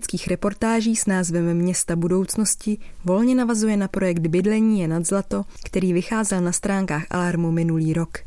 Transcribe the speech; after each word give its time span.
politických 0.00 0.28
reportáží 0.28 0.96
s 0.96 1.06
názvem 1.06 1.54
Města 1.54 1.96
budoucnosti 1.96 2.78
volně 3.04 3.34
navazuje 3.34 3.76
na 3.76 3.88
projekt 3.88 4.26
Bydlení 4.26 4.80
je 4.80 4.88
nad 4.88 5.06
zlato, 5.06 5.44
který 5.64 5.92
vycházel 5.92 6.40
na 6.40 6.52
stránkách 6.52 7.06
Alarmu 7.10 7.52
minulý 7.52 7.92
rok. 7.92 8.18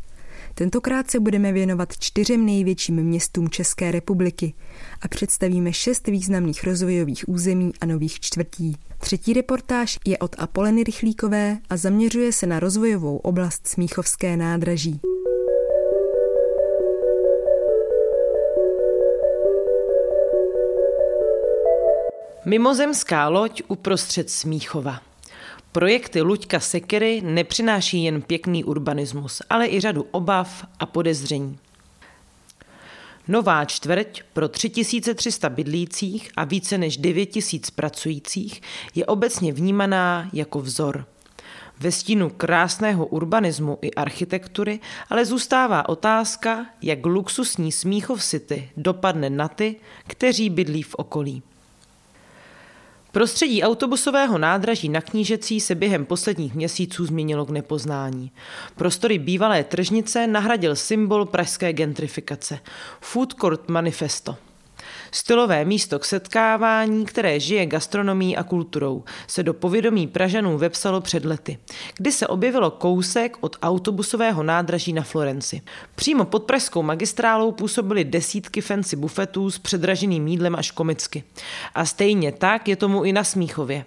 Tentokrát 0.53 1.11
se 1.11 1.20
budeme 1.20 1.52
věnovat 1.52 1.97
čtyřem 1.99 2.45
největším 2.45 2.95
městům 2.95 3.49
České 3.49 3.91
republiky 3.91 4.53
a 5.02 5.07
představíme 5.07 5.73
šest 5.73 6.07
významných 6.07 6.63
rozvojových 6.63 7.30
území 7.30 7.71
a 7.81 7.85
nových 7.85 8.19
čtvrtí. 8.19 8.77
Třetí 8.97 9.33
reportáž 9.33 9.99
je 10.05 10.17
od 10.17 10.35
Apoleny 10.39 10.83
Rychlíkové 10.83 11.58
a 11.69 11.77
zaměřuje 11.77 12.31
se 12.31 12.47
na 12.47 12.59
rozvojovou 12.59 13.17
oblast 13.17 13.67
Smíchovské 13.67 14.38
nádraží. 14.38 14.99
Mimozemská 22.45 23.29
loď 23.29 23.61
uprostřed 23.67 24.29
Smíchova. 24.29 25.02
Projekty 25.71 26.21
Luďka 26.21 26.59
Sekery 26.59 27.22
nepřináší 27.22 28.03
jen 28.03 28.22
pěkný 28.22 28.63
urbanismus, 28.63 29.41
ale 29.49 29.67
i 29.67 29.80
řadu 29.80 30.05
obav 30.11 30.66
a 30.80 30.86
podezření. 30.86 31.59
Nová 33.27 33.66
čtvrť 33.66 34.23
pro 34.33 34.49
3300 34.49 35.49
bydlících 35.49 36.31
a 36.36 36.44
více 36.44 36.77
než 36.77 36.97
9000 36.97 37.71
pracujících 37.71 38.61
je 38.95 39.05
obecně 39.05 39.53
vnímaná 39.53 40.30
jako 40.33 40.59
vzor. 40.59 41.05
Ve 41.80 41.91
stínu 41.91 42.30
krásného 42.30 43.05
urbanismu 43.05 43.77
i 43.81 43.91
architektury 43.91 44.80
ale 45.09 45.25
zůstává 45.25 45.89
otázka, 45.89 46.66
jak 46.81 47.05
luxusní 47.05 47.71
Smíchov 47.71 48.23
City 48.23 48.69
dopadne 48.77 49.30
na 49.30 49.47
ty, 49.47 49.75
kteří 50.08 50.49
bydlí 50.49 50.83
v 50.83 50.95
okolí. 50.95 51.44
Prostředí 53.14 53.64
autobusového 53.64 54.38
nádraží 54.38 54.89
na 54.89 55.02
Knížecí 55.02 55.59
se 55.59 55.75
během 55.75 56.06
posledních 56.06 56.56
měsíců 56.56 57.06
změnilo 57.06 57.45
k 57.45 57.50
nepoznání. 57.50 58.31
Prostory 58.75 59.20
bývalé 59.20 59.64
tržnice 59.64 60.28
nahradil 60.28 60.75
symbol 60.75 61.25
pražské 61.25 61.73
gentrifikace– 61.73 62.59
Food 63.02 63.33
Court 63.33 63.70
Manifesto– 63.70 64.36
Stylové 65.16 65.66
místo 65.66 66.00
k 66.00 66.06
setkávání, 66.06 67.06
které 67.06 67.39
žije 67.39 67.66
gastronomí 67.66 68.38
a 68.38 68.44
kulturou, 68.44 69.03
se 69.28 69.44
do 69.44 69.53
povědomí 69.53 70.08
Pražanů 70.08 70.58
vepsalo 70.58 71.02
před 71.02 71.25
lety, 71.25 71.58
kdy 71.97 72.11
se 72.11 72.28
objevilo 72.28 72.72
kousek 72.72 73.38
od 73.42 73.55
autobusového 73.61 74.44
nádraží 74.44 74.94
na 74.94 75.03
Florenci. 75.03 75.61
Přímo 75.95 76.25
pod 76.25 76.44
pražskou 76.44 76.83
magistrálou 76.83 77.52
působily 77.52 78.03
desítky 78.03 78.61
fancy 78.61 78.95
bufetů 78.95 79.52
s 79.52 79.59
předraženým 79.59 80.28
jídlem 80.28 80.55
až 80.55 80.72
komicky. 80.72 81.23
A 81.75 81.86
stejně 81.86 82.31
tak 82.31 82.67
je 82.67 82.75
tomu 82.75 83.03
i 83.03 83.14
na 83.14 83.23
Smíchově. 83.23 83.86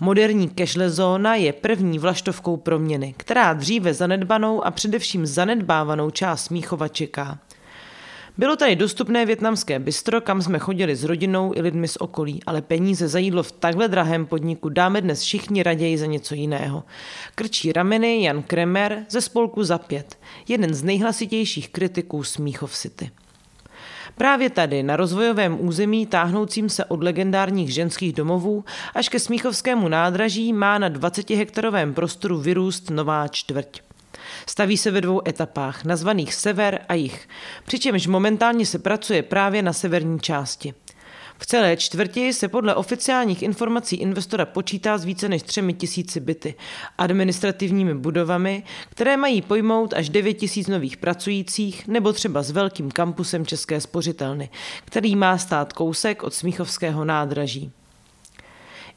Moderní 0.00 0.50
cashless 0.58 0.92
zóna 0.92 1.34
je 1.34 1.52
první 1.52 1.98
vlaštovkou 1.98 2.56
proměny, 2.56 3.14
která 3.16 3.52
dříve 3.52 3.94
zanedbanou 3.94 4.66
a 4.66 4.70
především 4.70 5.26
zanedbávanou 5.26 6.10
část 6.10 6.44
Smíchova 6.44 6.88
čeká. 6.88 7.38
Bylo 8.38 8.56
tady 8.56 8.76
dostupné 8.76 9.26
větnamské 9.26 9.78
bistro, 9.78 10.20
kam 10.20 10.42
jsme 10.42 10.58
chodili 10.58 10.96
s 10.96 11.04
rodinou 11.04 11.52
i 11.56 11.60
lidmi 11.60 11.88
z 11.88 11.96
okolí, 11.96 12.40
ale 12.46 12.62
peníze 12.62 13.08
za 13.08 13.18
jídlo 13.18 13.42
v 13.42 13.52
takhle 13.52 13.88
drahém 13.88 14.26
podniku 14.26 14.68
dáme 14.68 15.00
dnes 15.00 15.20
všichni 15.20 15.62
raději 15.62 15.98
za 15.98 16.06
něco 16.06 16.34
jiného. 16.34 16.84
Krčí 17.34 17.72
rameny 17.72 18.22
Jan 18.22 18.42
Kremer 18.42 19.06
ze 19.08 19.20
spolku 19.20 19.64
za 19.64 19.78
pět, 19.78 20.18
jeden 20.48 20.74
z 20.74 20.82
nejhlasitějších 20.82 21.68
kritiků 21.68 22.24
Smíchov 22.24 22.74
City. 22.74 23.10
Právě 24.14 24.50
tady, 24.50 24.82
na 24.82 24.96
rozvojovém 24.96 25.58
území 25.60 26.06
táhnoucím 26.06 26.68
se 26.68 26.84
od 26.84 27.02
legendárních 27.02 27.74
ženských 27.74 28.12
domovů 28.12 28.64
až 28.94 29.08
ke 29.08 29.20
Smíchovskému 29.20 29.88
nádraží 29.88 30.52
má 30.52 30.78
na 30.78 30.88
20 30.88 31.30
hektarovém 31.30 31.94
prostoru 31.94 32.38
vyrůst 32.38 32.90
nová 32.90 33.28
čtvrť. 33.28 33.93
Staví 34.46 34.76
se 34.76 34.90
ve 34.90 35.00
dvou 35.00 35.28
etapách, 35.28 35.84
nazvaných 35.84 36.34
sever 36.34 36.84
a 36.88 36.94
jih, 36.94 37.28
přičemž 37.64 38.06
momentálně 38.06 38.66
se 38.66 38.78
pracuje 38.78 39.22
právě 39.22 39.62
na 39.62 39.72
severní 39.72 40.20
části. 40.20 40.74
V 41.38 41.46
celé 41.46 41.76
čtvrti 41.76 42.32
se 42.32 42.48
podle 42.48 42.74
oficiálních 42.74 43.42
informací 43.42 43.96
investora 43.96 44.46
počítá 44.46 44.98
s 44.98 45.04
více 45.04 45.28
než 45.28 45.42
třemi 45.42 45.74
tisíci 45.74 46.20
byty, 46.20 46.54
administrativními 46.98 47.94
budovami, 47.94 48.62
které 48.90 49.16
mají 49.16 49.42
pojmout 49.42 49.92
až 49.92 50.08
9 50.08 50.34
tisíc 50.34 50.66
nových 50.66 50.96
pracujících 50.96 51.88
nebo 51.88 52.12
třeba 52.12 52.42
s 52.42 52.50
velkým 52.50 52.90
kampusem 52.90 53.46
České 53.46 53.80
spořitelny, 53.80 54.50
který 54.84 55.16
má 55.16 55.38
stát 55.38 55.72
kousek 55.72 56.22
od 56.22 56.34
Smíchovského 56.34 57.04
nádraží. 57.04 57.72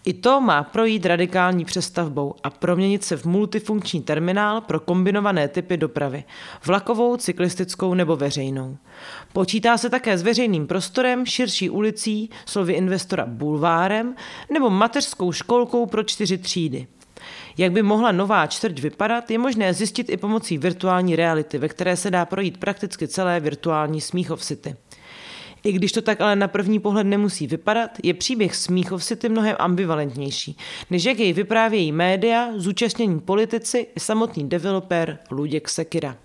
I 0.07 0.13
to 0.13 0.41
má 0.41 0.63
projít 0.63 1.05
radikální 1.05 1.65
přestavbou 1.65 2.35
a 2.43 2.49
proměnit 2.49 3.03
se 3.03 3.17
v 3.17 3.25
multifunkční 3.25 4.01
terminál 4.01 4.61
pro 4.61 4.79
kombinované 4.79 5.47
typy 5.47 5.77
dopravy, 5.77 6.23
vlakovou, 6.65 7.17
cyklistickou 7.17 7.93
nebo 7.93 8.15
veřejnou. 8.15 8.77
Počítá 9.33 9.77
se 9.77 9.89
také 9.89 10.17
s 10.17 10.21
veřejným 10.21 10.67
prostorem, 10.67 11.25
širší 11.25 11.69
ulicí, 11.69 12.29
slovy 12.45 12.73
investora 12.73 13.25
bulvárem 13.25 14.15
nebo 14.53 14.69
mateřskou 14.69 15.31
školkou 15.31 15.85
pro 15.85 16.03
čtyři 16.03 16.37
třídy. 16.37 16.87
Jak 17.57 17.71
by 17.71 17.81
mohla 17.81 18.11
nová 18.11 18.47
čtvrť 18.47 18.79
vypadat, 18.79 19.31
je 19.31 19.37
možné 19.37 19.73
zjistit 19.73 20.09
i 20.09 20.17
pomocí 20.17 20.57
virtuální 20.57 21.15
reality, 21.15 21.57
ve 21.57 21.69
které 21.69 21.97
se 21.97 22.11
dá 22.11 22.25
projít 22.25 22.57
prakticky 22.57 23.07
celé 23.07 23.39
virtuální 23.39 24.01
Smíchov 24.01 24.41
City. 24.41 24.75
I 25.67 25.71
když 25.71 25.91
to 25.91 26.01
tak 26.01 26.21
ale 26.21 26.35
na 26.35 26.47
první 26.47 26.79
pohled 26.79 27.03
nemusí 27.03 27.47
vypadat, 27.47 27.91
je 28.03 28.13
příběh 28.13 28.55
Smíchov 28.55 29.03
City 29.03 29.29
mnohem 29.29 29.55
ambivalentnější, 29.59 30.57
než 30.89 31.03
jak 31.03 31.19
jej 31.19 31.33
vyprávějí 31.33 31.91
média, 31.91 32.49
zúčastnění 32.55 33.19
politici 33.19 33.87
i 33.95 33.99
samotný 33.99 34.49
developer 34.49 35.17
Luděk 35.31 35.69
Sekira. 35.69 36.17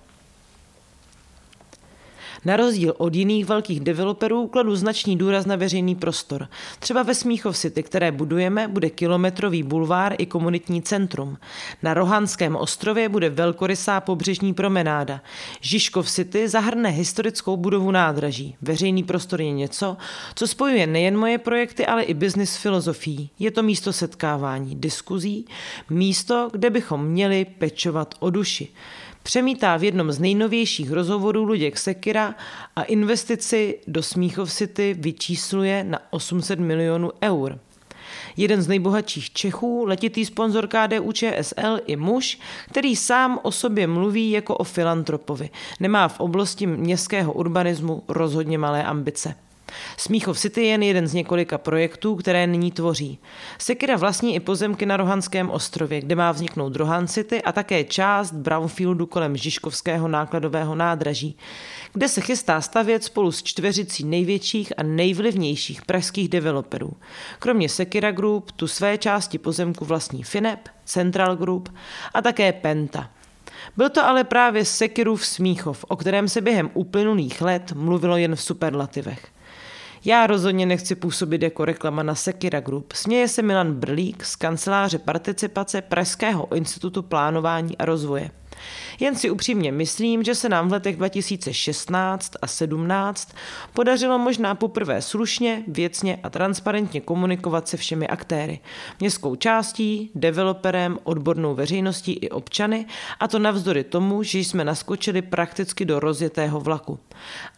Na 2.44 2.56
rozdíl 2.56 2.94
od 2.98 3.14
jiných 3.14 3.46
velkých 3.46 3.80
developerů 3.80 4.46
kladu 4.46 4.76
značný 4.76 5.16
důraz 5.16 5.46
na 5.46 5.56
veřejný 5.56 5.94
prostor. 5.94 6.48
Třeba 6.78 7.02
ve 7.02 7.14
Smíchov 7.14 7.58
City, 7.58 7.82
které 7.82 8.12
budujeme, 8.12 8.68
bude 8.68 8.90
kilometrový 8.90 9.62
bulvár 9.62 10.14
i 10.18 10.26
komunitní 10.26 10.82
centrum. 10.82 11.38
Na 11.82 11.94
Rohanském 11.94 12.56
ostrově 12.56 13.08
bude 13.08 13.30
velkorysá 13.30 14.00
pobřežní 14.00 14.54
promenáda. 14.54 15.20
Žižkov 15.60 16.10
City 16.10 16.48
zahrne 16.48 16.88
historickou 16.88 17.56
budovu 17.56 17.90
nádraží. 17.90 18.56
Veřejný 18.62 19.02
prostor 19.02 19.40
je 19.40 19.52
něco, 19.52 19.96
co 20.34 20.46
spojuje 20.46 20.86
nejen 20.86 21.18
moje 21.18 21.38
projekty, 21.38 21.86
ale 21.86 22.02
i 22.02 22.14
biznis 22.14 22.56
filozofií. 22.56 23.30
Je 23.38 23.50
to 23.50 23.62
místo 23.62 23.92
setkávání, 23.92 24.76
diskuzí, 24.76 25.46
místo, 25.90 26.48
kde 26.52 26.70
bychom 26.70 27.06
měli 27.06 27.44
pečovat 27.44 28.14
o 28.18 28.30
duši. 28.30 28.68
Přemítá 29.22 29.76
v 29.76 29.84
jednom 29.84 30.12
z 30.12 30.18
nejnovějších 30.18 30.90
rozhovorů 30.90 31.44
Luděk 31.44 31.78
Sekira 31.78 32.34
a 32.76 32.82
investici 32.82 33.78
do 33.86 34.02
Smíchov 34.02 34.52
City 34.52 34.96
vyčísluje 34.98 35.84
na 35.84 35.98
800 36.10 36.58
milionů 36.58 37.10
eur. 37.22 37.58
Jeden 38.36 38.62
z 38.62 38.68
nejbohatších 38.68 39.32
Čechů, 39.32 39.84
letitý 39.84 40.24
sponzor 40.24 40.68
KDU 40.68 41.12
ČSL 41.12 41.80
i 41.86 41.96
muž, 41.96 42.38
který 42.68 42.96
sám 42.96 43.38
o 43.42 43.52
sobě 43.52 43.86
mluví 43.86 44.30
jako 44.30 44.56
o 44.56 44.64
filantropovi. 44.64 45.50
Nemá 45.80 46.08
v 46.08 46.20
oblasti 46.20 46.66
městského 46.66 47.32
urbanismu 47.32 48.02
rozhodně 48.08 48.58
malé 48.58 48.84
ambice. 48.84 49.34
Smíchov 49.96 50.38
City 50.38 50.60
je 50.60 50.66
jen 50.66 50.82
jeden 50.82 51.06
z 51.06 51.14
několika 51.14 51.58
projektů, 51.58 52.16
které 52.16 52.46
nyní 52.46 52.72
tvoří. 52.72 53.18
Sekira 53.58 53.96
vlastní 53.96 54.34
i 54.34 54.40
pozemky 54.40 54.86
na 54.86 54.96
Rohanském 54.96 55.50
ostrově, 55.50 56.00
kde 56.00 56.14
má 56.14 56.32
vzniknout 56.32 56.76
Rohan 56.76 57.08
City 57.08 57.42
a 57.42 57.52
také 57.52 57.84
část 57.84 58.32
brownfieldu 58.32 59.06
kolem 59.06 59.36
Žižkovského 59.36 60.08
nákladového 60.08 60.74
nádraží, 60.74 61.36
kde 61.92 62.08
se 62.08 62.20
chystá 62.20 62.60
stavět 62.60 63.04
spolu 63.04 63.32
s 63.32 63.42
čtveřicí 63.42 64.04
největších 64.04 64.72
a 64.76 64.82
nejvlivnějších 64.82 65.82
pražských 65.82 66.28
developerů. 66.28 66.92
Kromě 67.38 67.68
Sekira 67.68 68.10
Group 68.10 68.52
tu 68.52 68.66
své 68.66 68.98
části 68.98 69.38
pozemku 69.38 69.84
vlastní 69.84 70.22
Finep, 70.22 70.68
Central 70.84 71.36
Group 71.36 71.68
a 72.14 72.22
také 72.22 72.52
Penta. 72.52 73.10
Byl 73.76 73.90
to 73.90 74.04
ale 74.04 74.24
právě 74.24 74.64
Sekirův 74.64 75.26
Smíchov, 75.26 75.84
o 75.88 75.96
kterém 75.96 76.28
se 76.28 76.40
během 76.40 76.70
uplynulých 76.74 77.42
let 77.42 77.72
mluvilo 77.72 78.16
jen 78.16 78.36
v 78.36 78.42
superlativech. 78.42 79.28
Já 80.04 80.26
rozhodně 80.26 80.66
nechci 80.66 80.94
působit 80.94 81.42
jako 81.42 81.64
reklama 81.64 82.02
na 82.02 82.14
Sekira 82.14 82.60
Group. 82.60 82.92
Směje 82.92 83.28
se 83.28 83.42
Milan 83.42 83.74
Brlík 83.74 84.24
z 84.24 84.36
kanceláře 84.36 84.98
participace 84.98 85.82
Pražského 85.82 86.54
institutu 86.54 87.02
plánování 87.02 87.78
a 87.78 87.84
rozvoje. 87.84 88.30
Jen 89.00 89.14
si 89.14 89.30
upřímně 89.30 89.72
myslím, 89.72 90.22
že 90.22 90.34
se 90.34 90.48
nám 90.48 90.68
v 90.68 90.72
letech 90.72 90.96
2016 90.96 92.32
a 92.42 92.46
17 92.46 93.34
podařilo 93.72 94.18
možná 94.18 94.54
poprvé 94.54 95.02
slušně, 95.02 95.62
věcně 95.68 96.18
a 96.22 96.30
transparentně 96.30 97.00
komunikovat 97.00 97.68
se 97.68 97.76
všemi 97.76 98.08
aktéry. 98.08 98.60
Městskou 99.00 99.36
částí, 99.36 100.10
developerem, 100.14 100.98
odbornou 101.04 101.54
veřejností 101.54 102.12
i 102.12 102.30
občany 102.30 102.86
a 103.20 103.28
to 103.28 103.38
navzdory 103.38 103.84
tomu, 103.84 104.22
že 104.22 104.38
jsme 104.38 104.64
naskočili 104.64 105.22
prakticky 105.22 105.84
do 105.84 106.00
rozjetého 106.00 106.60
vlaku. 106.60 106.98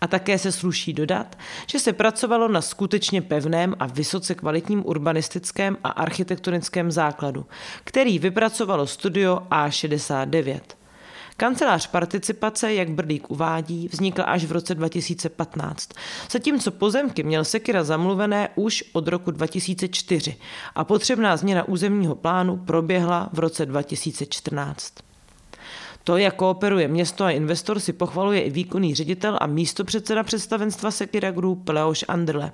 A 0.00 0.06
také 0.06 0.38
se 0.38 0.52
sluší 0.52 0.92
dodat, 0.92 1.38
že 1.66 1.78
se 1.78 1.92
pracovalo 1.92 2.48
na 2.48 2.62
skutečně 2.62 3.22
pevném 3.22 3.74
a 3.78 3.86
vysoce 3.86 4.34
kvalitním 4.34 4.86
urbanistickém 4.86 5.76
a 5.84 5.88
architektonickém 5.88 6.90
základu, 6.90 7.46
který 7.84 8.18
vypracovalo 8.18 8.86
studio 8.86 9.42
A69. 9.50 10.60
Kancelář 11.36 11.86
participace, 11.86 12.74
jak 12.74 12.90
Brdík 12.90 13.30
uvádí, 13.30 13.88
vznikla 13.92 14.24
až 14.24 14.44
v 14.44 14.52
roce 14.52 14.74
2015, 14.74 15.88
zatímco 16.30 16.70
pozemky 16.70 17.22
měl 17.22 17.44
Sekira 17.44 17.84
zamluvené 17.84 18.48
už 18.54 18.84
od 18.92 19.08
roku 19.08 19.30
2004 19.30 20.36
a 20.74 20.84
potřebná 20.84 21.36
změna 21.36 21.68
územního 21.68 22.14
plánu 22.14 22.56
proběhla 22.56 23.28
v 23.32 23.38
roce 23.38 23.66
2014. 23.66 24.94
To, 26.04 26.16
jak 26.16 26.34
kooperuje 26.34 26.88
město 26.88 27.24
a 27.24 27.30
investor, 27.30 27.80
si 27.80 27.92
pochvaluje 27.92 28.42
i 28.42 28.50
výkonný 28.50 28.94
ředitel 28.94 29.38
a 29.40 29.46
místopředseda 29.46 30.22
představenstva 30.22 30.90
Sekira 30.90 31.30
Group 31.30 31.68
Leoš 31.68 32.04
Anderle. 32.08 32.52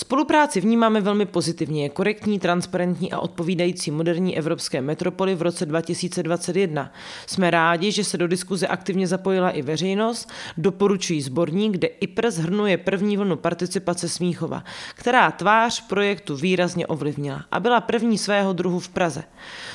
Spolupráci 0.00 0.60
vnímáme 0.60 1.00
velmi 1.00 1.26
pozitivně, 1.26 1.82
je 1.82 1.88
korektní, 1.88 2.38
transparentní 2.38 3.12
a 3.12 3.18
odpovídající 3.18 3.90
moderní 3.90 4.38
evropské 4.38 4.80
metropoli 4.80 5.34
v 5.34 5.42
roce 5.42 5.66
2021. 5.66 6.92
Jsme 7.26 7.50
rádi, 7.50 7.92
že 7.92 8.04
se 8.04 8.18
do 8.18 8.28
diskuze 8.28 8.66
aktivně 8.66 9.06
zapojila 9.06 9.50
i 9.50 9.62
veřejnost, 9.62 10.30
doporučují 10.56 11.22
sborník, 11.22 11.72
kde 11.72 11.86
IPR 11.88 12.30
zhrnuje 12.30 12.78
první 12.78 13.16
vlnu 13.16 13.36
participace 13.36 14.08
Smíchova, 14.08 14.64
která 14.94 15.30
tvář 15.30 15.86
projektu 15.86 16.36
výrazně 16.36 16.86
ovlivnila 16.86 17.44
a 17.50 17.60
byla 17.60 17.80
první 17.80 18.18
svého 18.18 18.52
druhu 18.52 18.78
v 18.78 18.88
Praze. 18.88 19.24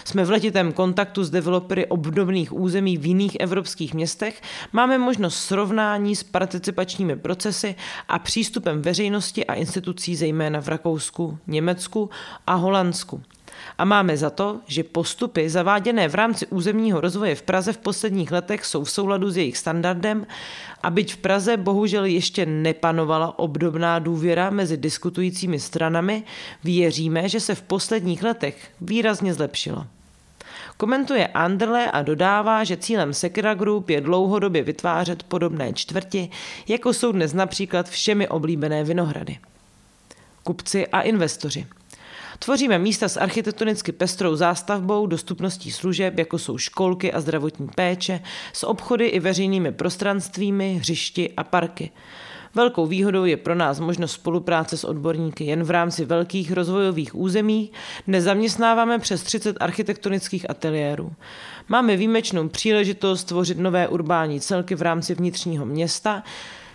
Jsme 0.05 0.25
v 0.25 0.29
letitém 0.29 0.73
kontaktu 0.73 1.23
s 1.23 1.29
developery 1.29 1.85
obdobných 1.85 2.53
území 2.53 2.97
v 2.97 3.05
jiných 3.05 3.38
evropských 3.39 3.94
městech, 3.94 4.41
máme 4.71 4.97
možnost 4.97 5.35
srovnání 5.35 6.15
s 6.15 6.23
participačními 6.23 7.15
procesy 7.15 7.75
a 8.07 8.19
přístupem 8.19 8.81
veřejnosti 8.81 9.45
a 9.45 9.53
institucí 9.53 10.15
zejména 10.15 10.61
v 10.61 10.67
Rakousku, 10.67 11.38
Německu 11.47 12.09
a 12.47 12.53
Holandsku. 12.53 13.21
A 13.78 13.86
máme 13.86 14.18
za 14.18 14.30
to, 14.30 14.60
že 14.68 14.84
postupy 14.84 15.50
zaváděné 15.50 16.08
v 16.08 16.16
rámci 16.16 16.48
územního 16.48 17.02
rozvoje 17.02 17.36
v 17.36 17.42
Praze 17.42 17.74
v 17.74 17.78
posledních 17.78 18.31
letech 18.31 18.66
jsou 18.66 18.84
v 18.84 18.92
souladu 18.92 19.31
s 19.31 19.38
jejich 19.38 19.58
standardem 19.58 20.28
a 20.84 20.90
byť 20.90 21.14
v 21.14 21.18
Praze 21.18 21.58
bohužel 21.58 22.06
ještě 22.06 22.46
nepanovala 22.46 23.40
obdobná 23.40 24.00
důvěra 24.00 24.50
mezi 24.50 24.78
diskutujícími 24.78 25.60
stranami, 25.60 26.24
věříme, 26.64 27.30
že 27.30 27.40
se 27.40 27.56
v 27.56 27.62
posledních 27.62 28.24
letech 28.24 28.72
výrazně 28.81 29.34
zlepšilo. 29.34 29.88
Komentuje 30.78 31.28
Anderle 31.28 31.92
a 31.92 32.02
dodává, 32.02 32.64
že 32.64 32.78
cílem 32.78 33.14
Sekira 33.14 33.54
Group 33.54 33.90
je 33.90 34.02
dlouhodobě 34.02 34.64
vytvářet 34.64 35.24
podobné 35.24 35.74
čtvrti, 35.74 36.30
jako 36.68 36.94
jsou 36.94 37.12
dnes 37.12 37.34
například 37.34 37.90
všemi 37.90 38.28
oblíbené 38.28 38.84
Vinohrady 38.84 39.38
kupci 40.44 40.88
a 40.88 41.02
investoři. 41.02 41.68
Tvoříme 42.39 42.80
místa 42.80 43.09
s 43.09 43.18
architektonicky 43.18 43.91
pestrou 43.91 44.35
zástavbou, 44.35 45.07
dostupností 45.07 45.71
služeb, 45.71 46.19
jako 46.19 46.39
jsou 46.39 46.57
školky 46.57 47.13
a 47.13 47.21
zdravotní 47.21 47.68
péče, 47.75 48.19
s 48.53 48.63
obchody 48.63 49.06
i 49.06 49.19
veřejnými 49.19 49.71
prostranstvími, 49.71 50.74
hřišti 50.74 51.33
a 51.38 51.44
parky. 51.44 51.91
Velkou 52.56 52.85
výhodou 52.85 53.25
je 53.25 53.38
pro 53.38 53.56
nás 53.56 53.80
možnost 53.80 54.12
spolupráce 54.12 54.77
s 54.77 54.83
odborníky 54.83 55.44
jen 55.44 55.63
v 55.63 55.71
rámci 55.71 56.06
velkých 56.06 56.51
rozvojových 56.51 57.15
území. 57.15 57.71
Nezaměstnáváme 58.07 59.00
přes 59.00 59.24
30 59.24 59.57
architektonických 59.59 60.50
ateliérů. 60.50 61.13
Máme 61.68 61.97
výjimečnou 61.97 62.50
příležitost 62.50 63.24
tvořit 63.24 63.57
nové 63.57 63.88
urbání 63.88 64.39
celky 64.39 64.75
v 64.75 64.81
rámci 64.81 65.15
vnitřního 65.15 65.65
města, 65.65 66.24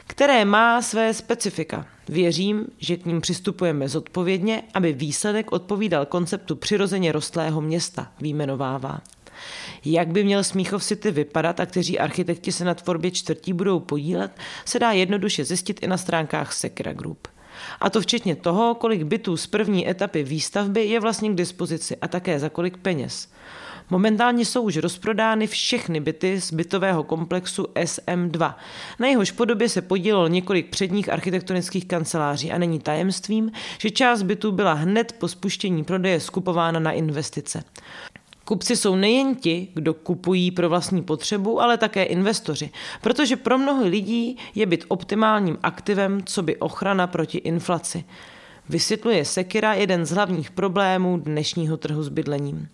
které 0.08 0.44
má 0.44 0.82
své 0.82 1.14
specifika. 1.14 1.86
Věřím, 2.08 2.66
že 2.78 2.96
k 2.96 3.06
ním 3.06 3.20
přistupujeme 3.20 3.88
zodpovědně, 3.88 4.62
aby 4.74 4.92
výsledek 4.92 5.52
odpovídal 5.52 6.06
konceptu 6.06 6.56
přirozeně 6.56 7.12
rostlého 7.12 7.60
města, 7.60 8.12
výjmenovává. 8.20 9.00
Jak 9.84 10.08
by 10.08 10.24
měl 10.24 10.44
Smíchov 10.44 10.84
City 10.84 11.10
vypadat 11.10 11.60
a 11.60 11.66
kteří 11.66 11.98
architekti 11.98 12.52
se 12.52 12.64
na 12.64 12.74
tvorbě 12.74 13.10
čtvrtí 13.10 13.52
budou 13.52 13.80
podílet, 13.80 14.32
se 14.64 14.78
dá 14.78 14.92
jednoduše 14.92 15.44
zjistit 15.44 15.82
i 15.82 15.86
na 15.86 15.96
stránkách 15.96 16.52
Sekra 16.52 16.92
Group. 16.92 17.28
A 17.80 17.90
to 17.90 18.00
včetně 18.00 18.36
toho, 18.36 18.74
kolik 18.74 19.02
bytů 19.02 19.36
z 19.36 19.46
první 19.46 19.90
etapy 19.90 20.22
výstavby 20.22 20.84
je 20.84 21.00
vlastně 21.00 21.30
k 21.30 21.34
dispozici 21.34 21.96
a 21.96 22.08
také 22.08 22.38
za 22.38 22.48
kolik 22.48 22.76
peněz. 22.76 23.28
Momentálně 23.90 24.44
jsou 24.44 24.62
už 24.62 24.76
rozprodány 24.76 25.46
všechny 25.46 26.00
byty 26.00 26.40
z 26.40 26.52
bytového 26.52 27.02
komplexu 27.02 27.62
SM2. 27.62 28.54
Na 28.98 29.08
jehož 29.08 29.30
podobě 29.30 29.68
se 29.68 29.82
podílelo 29.82 30.28
několik 30.28 30.70
předních 30.70 31.12
architektonických 31.12 31.86
kanceláří 31.86 32.52
a 32.52 32.58
není 32.58 32.80
tajemstvím, 32.80 33.52
že 33.78 33.90
část 33.90 34.22
bytů 34.22 34.52
byla 34.52 34.72
hned 34.72 35.12
po 35.18 35.28
spuštění 35.28 35.84
prodeje 35.84 36.20
skupována 36.20 36.80
na 36.80 36.92
investice. 36.92 37.64
Kupci 38.44 38.76
jsou 38.76 38.96
nejen 38.96 39.34
ti, 39.34 39.68
kdo 39.74 39.94
kupují 39.94 40.50
pro 40.50 40.68
vlastní 40.68 41.02
potřebu, 41.02 41.60
ale 41.62 41.76
také 41.76 42.02
investoři, 42.02 42.70
protože 43.00 43.36
pro 43.36 43.58
mnoho 43.58 43.86
lidí 43.88 44.36
je 44.54 44.66
byt 44.66 44.84
optimálním 44.88 45.58
aktivem, 45.62 46.20
co 46.24 46.42
by 46.42 46.56
ochrana 46.56 47.06
proti 47.06 47.38
inflaci. 47.38 48.04
Vysvětluje 48.70 49.24
Sekira 49.24 49.74
jeden 49.74 50.06
z 50.06 50.10
hlavních 50.10 50.50
problémů 50.50 51.18
dnešního 51.18 51.76
trhu 51.76 52.02
s 52.02 52.08
bydlením. 52.08 52.68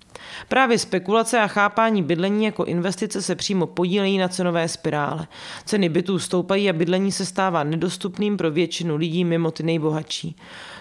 Právě 0.49 0.79
spekulace 0.79 1.41
a 1.41 1.46
chápání 1.46 2.02
bydlení 2.02 2.44
jako 2.44 2.64
investice 2.64 3.23
se 3.23 3.35
přímo 3.35 3.67
podílejí 3.67 4.19
na 4.19 4.29
cenové 4.29 4.69
spirále. 4.69 5.26
Ceny 5.64 5.88
bytů 5.88 6.19
stoupají 6.19 6.70
a 6.70 6.73
bydlení 6.73 7.12
se 7.12 7.26
stává 7.26 7.64
nedostupným 7.64 8.37
pro 8.37 8.50
většinu 8.50 8.96
lidí 8.96 9.25
mimo 9.25 9.50
ty 9.50 9.62
nejbohatší. 9.62 10.37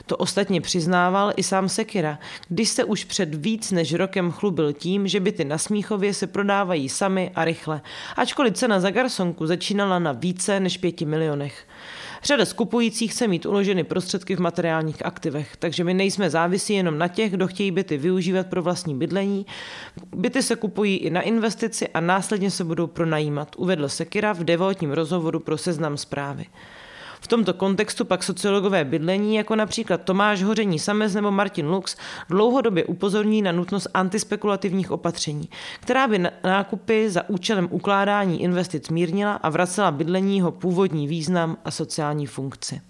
To 0.06 0.18
ostatně 0.18 0.62
přiznával 0.62 1.33
i 1.36 1.44
sám 1.44 1.69
Sekira, 1.69 2.19
když 2.48 2.69
se 2.69 2.83
už 2.83 3.04
před 3.04 3.35
víc 3.35 3.71
než 3.71 3.94
rokem 3.94 4.31
chlubil 4.31 4.73
tím, 4.73 5.07
že 5.07 5.19
byty 5.19 5.45
na 5.45 5.57
Smíchově 5.57 6.14
se 6.14 6.28
prodávají 6.28 6.90
sami 6.90 7.31
a 7.35 7.45
rychle, 7.45 7.81
ačkoliv 8.16 8.54
cena 8.54 8.80
za 8.80 8.92
garsonku 8.92 9.47
začínala 9.47 9.99
na 9.99 10.11
více 10.11 10.59
než 10.59 10.78
pěti 10.78 11.06
milionech. 11.06 11.66
Řada 12.23 12.45
skupujících 12.45 13.11
chce 13.11 13.27
mít 13.27 13.45
uloženy 13.45 13.83
prostředky 13.83 14.35
v 14.35 14.39
materiálních 14.39 15.06
aktivech, 15.06 15.57
takže 15.57 15.83
my 15.83 15.94
nejsme 15.94 16.30
závisí 16.30 16.73
jenom 16.73 16.97
na 16.97 17.07
těch, 17.07 17.31
kdo 17.31 17.47
chtějí 17.47 17.71
byty 17.71 17.97
využívat 17.97 18.47
pro 18.47 18.61
vlastní 18.61 18.95
bydlení. 18.95 19.45
Byty 20.15 20.44
se 20.44 20.56
kupují 20.56 20.97
i 20.97 21.09
na 21.09 21.21
investici 21.21 21.87
a 21.87 21.99
následně 21.99 22.51
se 22.51 22.63
budou 22.63 22.87
pronajímat, 22.87 23.56
uvedl 23.57 23.89
Sekira 23.89 24.33
v 24.33 24.44
devotním 24.44 24.92
rozhovoru 24.92 25.39
pro 25.39 25.57
seznam 25.57 25.97
zprávy. 25.97 26.45
Tomto 27.33 27.54
kontextu 27.54 28.06
pak 28.06 28.23
sociologové 28.23 28.85
bydlení, 28.85 29.35
jako 29.35 29.56
například 29.56 30.02
Tomáš 30.02 30.44
Hoření 30.44 30.80
Samez 30.80 31.13
nebo 31.13 31.31
Martin 31.31 31.68
Lux, 31.68 31.95
dlouhodobě 32.30 32.85
upozorní 32.85 33.42
na 33.42 33.52
nutnost 33.52 33.87
antispekulativních 33.94 34.92
opatření, 34.92 35.49
která 35.80 36.07
by 36.07 36.19
nákupy 36.44 37.09
za 37.09 37.30
účelem 37.30 37.68
ukládání 37.71 38.42
investic 38.42 38.90
mírnila 38.90 39.33
a 39.33 39.49
vracela 39.49 39.92
bydlení 39.92 40.37
jeho 40.37 40.52
původní 40.52 41.07
význam 41.07 41.57
a 41.66 41.71
sociální 41.71 42.25
funkci. 42.25 42.81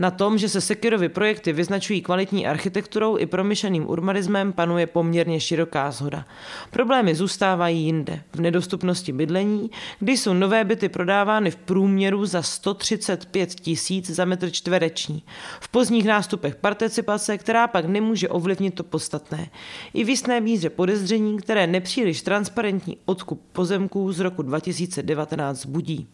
Na 0.00 0.10
tom, 0.10 0.38
že 0.38 0.48
se 0.48 0.60
Sekirovy 0.60 1.08
projekty 1.08 1.52
vyznačují 1.52 2.02
kvalitní 2.02 2.46
architekturou 2.46 3.18
i 3.18 3.26
promyšleným 3.26 3.90
urbanismem, 3.90 4.52
panuje 4.52 4.86
poměrně 4.86 5.40
široká 5.40 5.90
zhoda. 5.90 6.26
Problémy 6.70 7.14
zůstávají 7.14 7.84
jinde, 7.84 8.22
v 8.32 8.40
nedostupnosti 8.40 9.12
bydlení, 9.12 9.70
kdy 9.98 10.16
jsou 10.16 10.34
nové 10.34 10.64
byty 10.64 10.88
prodávány 10.88 11.50
v 11.50 11.56
průměru 11.56 12.26
za 12.26 12.42
135 12.42 13.54
tisíc 13.54 14.10
za 14.10 14.24
metr 14.24 14.50
čtvereční. 14.50 15.22
V 15.60 15.68
pozdních 15.68 16.04
nástupech 16.04 16.54
participace, 16.56 17.38
která 17.38 17.66
pak 17.66 17.84
nemůže 17.84 18.28
ovlivnit 18.28 18.74
to 18.74 18.82
podstatné. 18.84 19.50
I 19.94 20.04
v 20.04 20.08
jistné 20.08 20.40
míře 20.40 20.70
podezření, 20.70 21.38
které 21.38 21.66
nepříliš 21.66 22.22
transparentní 22.22 22.96
odkup 23.04 23.40
pozemků 23.52 24.12
z 24.12 24.20
roku 24.20 24.42
2019 24.42 25.66
budí. 25.66 26.08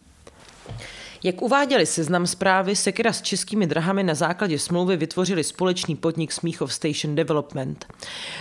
Jak 1.27 1.41
uváděli 1.41 1.85
seznam 1.85 2.27
zprávy, 2.27 2.75
Sekira 2.75 3.13
s 3.13 3.21
českými 3.21 3.67
drahami 3.67 4.03
na 4.03 4.15
základě 4.15 4.59
smlouvy 4.59 4.97
vytvořili 4.97 5.43
společný 5.43 5.95
podnik 5.95 6.31
Smíchov 6.31 6.73
Station 6.73 7.15
Development. 7.15 7.85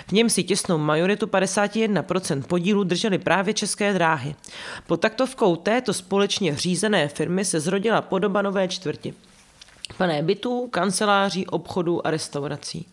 V 0.09 0.12
něm 0.12 0.31
si 0.31 0.45
těsnou 0.45 0.78
majoritu 0.78 1.26
51% 1.26 2.43
podílu 2.43 2.85
drželi 2.85 3.19
právě 3.19 3.55
české 3.55 3.93
dráhy. 3.93 4.35
Pod 4.87 5.00
taktovkou 5.00 5.57
této 5.57 5.93
společně 5.93 6.57
řízené 6.57 7.09
firmy 7.09 7.45
se 7.45 7.61
zrodila 7.61 8.02
podoba 8.02 8.43
nové 8.43 8.69
čtvrti. 8.69 9.14
Plné 9.97 10.23
bytů, 10.23 10.69
kanceláří, 10.71 11.47
obchodů 11.47 12.07
a 12.07 12.11
restaurací. 12.11 12.87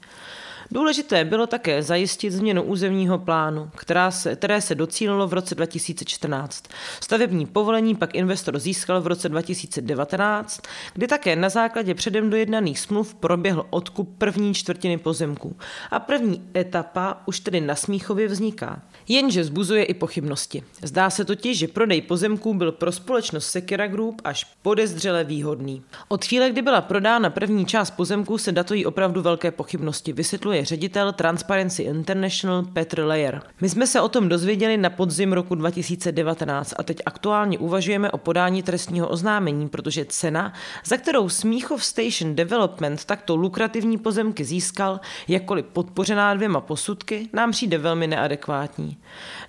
Důležité 0.71 1.25
bylo 1.25 1.47
také 1.47 1.83
zajistit 1.83 2.31
změnu 2.31 2.63
územního 2.63 3.19
plánu, 3.19 3.69
která 3.75 4.11
se, 4.11 4.35
které 4.35 4.61
se 4.61 4.75
docílilo 4.75 5.27
v 5.27 5.33
roce 5.33 5.55
2014. 5.55 6.63
Stavební 6.99 7.45
povolení 7.45 7.95
pak 7.95 8.15
investor 8.15 8.59
získal 8.59 9.01
v 9.01 9.07
roce 9.07 9.29
2019, 9.29 10.61
kdy 10.93 11.07
také 11.07 11.35
na 11.35 11.49
základě 11.49 11.93
předem 11.93 12.29
dojednaných 12.29 12.79
smluv 12.79 13.13
proběhl 13.13 13.65
odkup 13.69 14.17
první 14.17 14.53
čtvrtiny 14.53 14.97
pozemků. 14.97 15.55
A 15.91 15.99
první 15.99 16.41
etapa 16.55 17.21
už 17.25 17.39
tedy 17.39 17.61
na 17.61 17.75
Smíchově 17.75 18.27
vzniká. 18.27 18.81
Jenže 19.07 19.43
zbuzuje 19.43 19.83
i 19.83 19.93
pochybnosti. 19.93 20.63
Zdá 20.81 21.09
se 21.09 21.25
totiž, 21.25 21.57
že 21.57 21.67
prodej 21.67 22.01
pozemků 22.01 22.53
byl 22.53 22.71
pro 22.71 22.91
společnost 22.91 23.45
Sekira 23.45 23.87
Group 23.87 24.21
až 24.23 24.43
podezřele 24.61 25.23
výhodný. 25.23 25.83
Od 26.07 26.25
chvíle, 26.25 26.49
kdy 26.49 26.61
byla 26.61 26.81
prodána 26.81 27.29
první 27.29 27.65
část 27.65 27.91
pozemků, 27.91 28.37
se 28.37 28.51
datují 28.51 28.85
opravdu 28.85 29.21
velké 29.21 29.51
pochybnosti, 29.51 30.13
vysvětluje 30.13 30.62
ředitel 30.65 31.13
Transparency 31.13 31.83
International 31.83 32.63
Petr 32.63 32.99
Leyer. 32.99 33.41
My 33.61 33.69
jsme 33.69 33.87
se 33.87 34.01
o 34.01 34.09
tom 34.09 34.29
dozvěděli 34.29 34.77
na 34.77 34.89
podzim 34.89 35.33
roku 35.33 35.55
2019 35.55 36.73
a 36.77 36.83
teď 36.83 36.97
aktuálně 37.05 37.59
uvažujeme 37.59 38.11
o 38.11 38.17
podání 38.17 38.63
trestního 38.63 39.07
oznámení, 39.07 39.69
protože 39.69 40.05
cena, 40.05 40.53
za 40.85 40.97
kterou 40.97 41.29
Smíchov 41.29 41.85
Station 41.85 42.35
Development 42.35 43.05
takto 43.05 43.35
lukrativní 43.35 43.97
pozemky 43.97 44.45
získal, 44.45 44.99
jakkoliv 45.27 45.65
podpořená 45.65 46.33
dvěma 46.33 46.61
posudky, 46.61 47.29
nám 47.33 47.51
přijde 47.51 47.77
velmi 47.77 48.07
neadekvátní. 48.07 48.97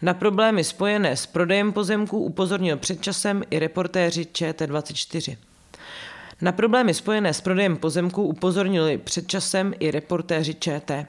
Na 0.03 0.15
problémy 0.15 0.65
spojené 0.65 1.17
s 1.17 1.27
prodejem 1.27 1.73
pozemků 1.73 2.19
upozornil 2.19 2.77
před 2.77 3.03
časem 3.03 3.43
i 3.51 3.59
reportéři 3.59 4.23
ČT24. 4.23 5.37
Na 6.45 6.53
problémy 6.53 6.95
spojené 6.95 7.35
s 7.35 7.41
prodejem 7.41 7.77
pozemků 7.77 8.23
upozornili 8.23 8.99
před 8.99 9.29
časem 9.29 9.75
i 9.81 9.91
reportéři 9.91 10.55
ČT. 10.55 11.07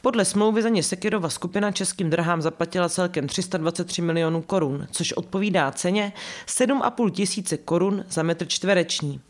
Podle 0.00 0.24
smlouvy 0.24 0.62
za 0.62 0.68
ně 0.68 0.82
Sekirova 0.82 1.28
skupina 1.28 1.72
českým 1.72 2.10
drahám 2.10 2.42
zaplatila 2.42 2.88
celkem 2.88 3.28
323 3.28 4.02
milionů 4.02 4.42
korun, 4.42 4.86
což 4.90 5.12
odpovídá 5.12 5.70
ceně 5.70 6.12
7,5 6.46 7.10
tisíce 7.10 7.56
korun 7.56 8.04
za 8.08 8.22
metr 8.22 8.46
čtvereční. 8.46 9.20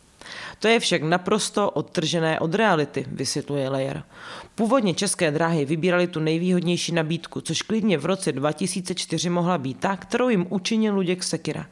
To 0.59 0.69
je 0.69 0.81
však 0.81 1.03
naprosto 1.03 1.71
odtržené 1.71 2.41
od 2.41 2.55
reality, 2.55 3.07
vysvětluje 3.09 3.69
Lejer. 3.69 4.03
Původně 4.55 4.95
české 4.95 5.31
dráhy 5.31 5.65
vybírali 5.65 6.07
tu 6.07 6.21
nejvýhodnější 6.21 6.93
nabídku, 6.93 7.41
což 7.41 7.63
klidně 7.63 7.99
v 7.99 8.07
roce 8.07 8.33
2004 8.33 9.31
mohla 9.31 9.59
být 9.59 9.81
ta, 9.81 9.97
kterou 9.97 10.29
jim 10.29 10.47
učinil 10.51 10.95
Luděk 10.95 11.23
Sekira. 11.23 11.67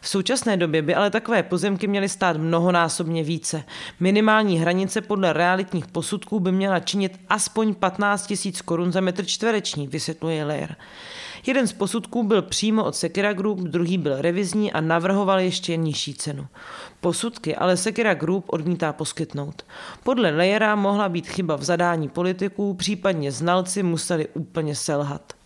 V 0.00 0.08
současné 0.08 0.56
době 0.56 0.82
by 0.82 0.94
ale 0.94 1.10
takové 1.10 1.42
pozemky 1.42 1.86
měly 1.86 2.08
stát 2.08 2.36
mnohonásobně 2.36 3.22
více. 3.24 3.64
Minimální 4.00 4.58
hranice 4.58 5.00
podle 5.00 5.32
realitních 5.32 5.86
posudků 5.86 6.40
by 6.40 6.52
měla 6.52 6.80
činit 6.80 7.20
aspoň 7.28 7.74
15 7.74 8.34
000 8.44 8.58
korun 8.64 8.92
za 8.92 9.00
metr 9.00 9.24
čtvereční, 9.24 9.88
vysvětluje 9.88 10.44
Lejer. 10.44 10.76
Jeden 11.46 11.66
z 11.66 11.72
posudků 11.72 12.22
byl 12.22 12.42
přímo 12.42 12.84
od 12.84 12.96
Sekira 12.96 13.32
Group, 13.32 13.58
druhý 13.58 13.98
byl 13.98 14.22
revizní 14.22 14.72
a 14.72 14.80
navrhoval 14.80 15.38
ještě 15.38 15.76
nižší 15.76 16.14
cenu. 16.14 16.46
Posudky 17.00 17.56
ale 17.56 17.76
Sekira 17.76 18.14
Group 18.14 18.44
odmítá 18.48 18.92
poskytnout. 18.92 19.62
Podle 20.02 20.30
Lejera 20.30 20.74
mohla 20.76 21.08
být 21.08 21.28
chyba 21.28 21.56
v 21.56 21.62
zadání 21.62 22.08
politiků, 22.08 22.74
případně 22.74 23.32
znalci 23.32 23.82
museli 23.82 24.28
úplně 24.34 24.74
selhat. 24.74 25.37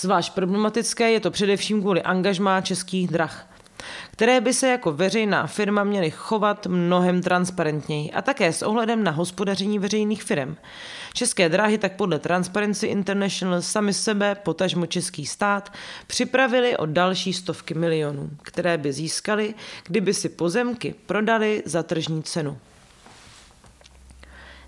Zvlášť 0.00 0.32
problematické 0.34 1.10
je 1.10 1.20
to 1.20 1.30
především 1.30 1.80
kvůli 1.80 2.02
angažmá 2.02 2.60
českých 2.60 3.08
drah 3.08 3.50
které 4.20 4.40
by 4.40 4.54
se 4.54 4.68
jako 4.68 4.92
veřejná 4.92 5.46
firma 5.46 5.84
měly 5.84 6.10
chovat 6.10 6.66
mnohem 6.66 7.22
transparentněji 7.22 8.10
a 8.10 8.22
také 8.22 8.52
s 8.52 8.62
ohledem 8.62 9.04
na 9.04 9.10
hospodaření 9.10 9.78
veřejných 9.78 10.22
firm. 10.22 10.56
České 11.12 11.48
dráhy 11.48 11.78
tak 11.78 11.96
podle 11.96 12.18
Transparency 12.18 12.86
International 12.86 13.62
sami 13.62 13.94
sebe, 13.94 14.34
potažmo 14.34 14.86
český 14.86 15.26
stát, 15.26 15.72
připravili 16.06 16.76
o 16.76 16.86
další 16.86 17.32
stovky 17.32 17.74
milionů, 17.74 18.30
které 18.42 18.78
by 18.78 18.92
získali, 18.92 19.54
kdyby 19.86 20.14
si 20.14 20.28
pozemky 20.28 20.94
prodali 21.06 21.62
za 21.66 21.82
tržní 21.82 22.22
cenu. 22.22 22.58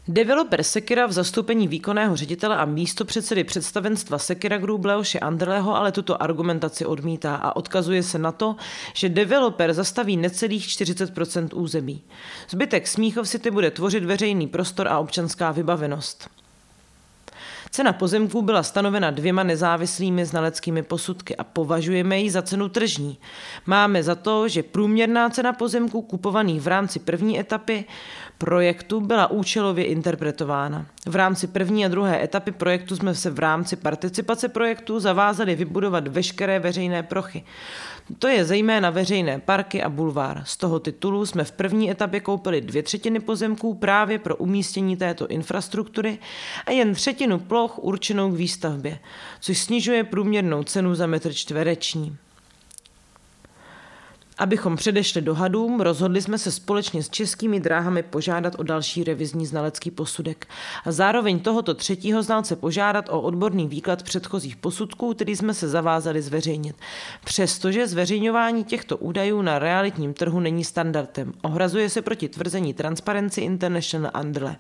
Developer 0.09 0.63
Sekira 0.63 1.07
v 1.07 1.13
zastoupení 1.13 1.69
výkonného 1.69 2.17
ředitele 2.17 2.57
a 2.57 2.65
místo 2.65 3.05
předsedy 3.05 3.45
představenstva 3.45 4.19
Sekira 4.19 4.59
Group 4.59 4.85
Leoše 4.85 5.19
Andrleho 5.19 5.77
ale 5.77 5.93
tuto 5.93 6.23
argumentaci 6.23 6.87
odmítá 6.87 7.35
a 7.35 7.57
odkazuje 7.57 8.03
se 8.03 8.19
na 8.19 8.33
to, 8.33 8.57
že 8.95 9.09
developer 9.09 9.73
zastaví 9.73 10.17
necelých 10.17 10.67
40% 10.67 11.49
území. 11.55 12.03
Zbytek 12.49 12.89
Smíchov 12.89 13.29
City 13.29 13.51
bude 13.51 13.71
tvořit 13.71 14.05
veřejný 14.05 14.47
prostor 14.47 14.89
a 14.89 14.99
občanská 14.99 15.51
vybavenost. 15.51 16.42
Cena 17.75 17.93
pozemků 17.93 18.43
byla 18.43 18.63
stanovena 18.63 19.11
dvěma 19.11 19.43
nezávislými 19.43 20.27
znaleckými 20.27 20.83
posudky 20.83 21.37
a 21.37 21.45
považujeme 21.45 22.19
ji 22.21 22.31
za 22.31 22.43
cenu 22.43 22.69
tržní. 22.69 23.19
Máme 23.67 24.03
za 24.03 24.15
to, 24.15 24.49
že 24.49 24.63
průměrná 24.63 25.31
cena 25.31 25.53
pozemků 25.53 26.03
kupovaných 26.03 26.61
v 26.61 26.67
rámci 26.67 26.99
první 26.99 27.41
etapy 27.41 27.85
projektu 28.39 29.01
byla 29.01 29.31
účelově 29.31 29.85
interpretována. 29.85 30.87
V 31.07 31.17
rámci 31.17 31.47
první 31.47 31.85
a 31.85 31.89
druhé 31.89 32.25
etapy 32.25 32.53
projektu 32.53 32.97
jsme 32.97 33.15
se 33.15 33.31
v 33.31 33.39
rámci 33.39 33.77
participace 33.77 34.49
projektu 34.49 35.01
zavázali 35.01 35.55
vybudovat 35.55 36.09
veškeré 36.09 36.59
veřejné 36.59 37.03
prochy. 37.03 37.45
To 38.19 38.29
je 38.29 38.45
zejména 38.45 38.91
veřejné 38.91 39.39
parky 39.39 39.83
a 39.83 39.89
bulvár. 39.89 40.43
Z 40.47 40.57
toho 40.57 40.81
titulu 40.81 41.27
jsme 41.27 41.45
v 41.45 41.53
první 41.53 41.91
etapě 41.91 42.21
koupili 42.21 42.61
dvě 42.61 42.83
třetiny 42.83 43.21
pozemků 43.21 43.75
právě 43.75 44.19
pro 44.19 44.37
umístění 44.37 44.97
této 44.97 45.27
infrastruktury 45.27 46.19
a 46.67 46.71
jen 46.71 46.95
třetinu 46.95 47.39
ploch 47.39 47.62
určenou 47.69 48.33
k 48.33 48.37
výstavbě, 48.37 48.99
což 49.41 49.59
snižuje 49.59 50.05
průměrnou 50.05 50.63
cenu 50.63 50.95
za 50.95 51.07
metr 51.07 51.33
čtvereční. 51.33 52.17
Abychom 54.39 54.77
předešli 54.77 55.23
dohadům, 55.23 55.81
rozhodli 55.81 56.23
jsme 56.23 56.39
se 56.39 56.53
společně 56.53 57.03
s 57.03 57.11
českými 57.11 57.61
dráhami 57.61 58.03
požádat 58.03 58.55
o 58.59 58.63
další 58.63 59.05
revizní 59.05 59.47
znalecký 59.47 59.91
posudek 59.91 60.47
a 60.85 60.93
zároveň 60.93 61.41
tohoto 61.41 61.75
třetího 61.75 62.23
znalce 62.23 62.57
požádat 62.57 63.09
o 63.09 63.21
odborný 63.21 63.69
výklad 63.69 64.03
předchozích 64.03 64.57
posudků, 64.57 65.15
který 65.15 65.37
jsme 65.37 65.55
se 65.55 65.69
zavázali 65.69 66.23
zveřejnit. 66.23 66.77
Přestože 67.25 67.87
zveřejňování 67.89 68.65
těchto 68.65 68.97
údajů 68.97 69.43
na 69.43 69.59
realitním 69.59 70.15
trhu 70.15 70.41
není 70.41 70.65
standardem, 70.65 71.33
ohrazuje 71.43 71.91
se 71.91 72.03
proti 72.03 72.29
tvrzení 72.29 72.75
Transparency 72.75 73.41
International 73.41 74.11
Andle. 74.15 74.57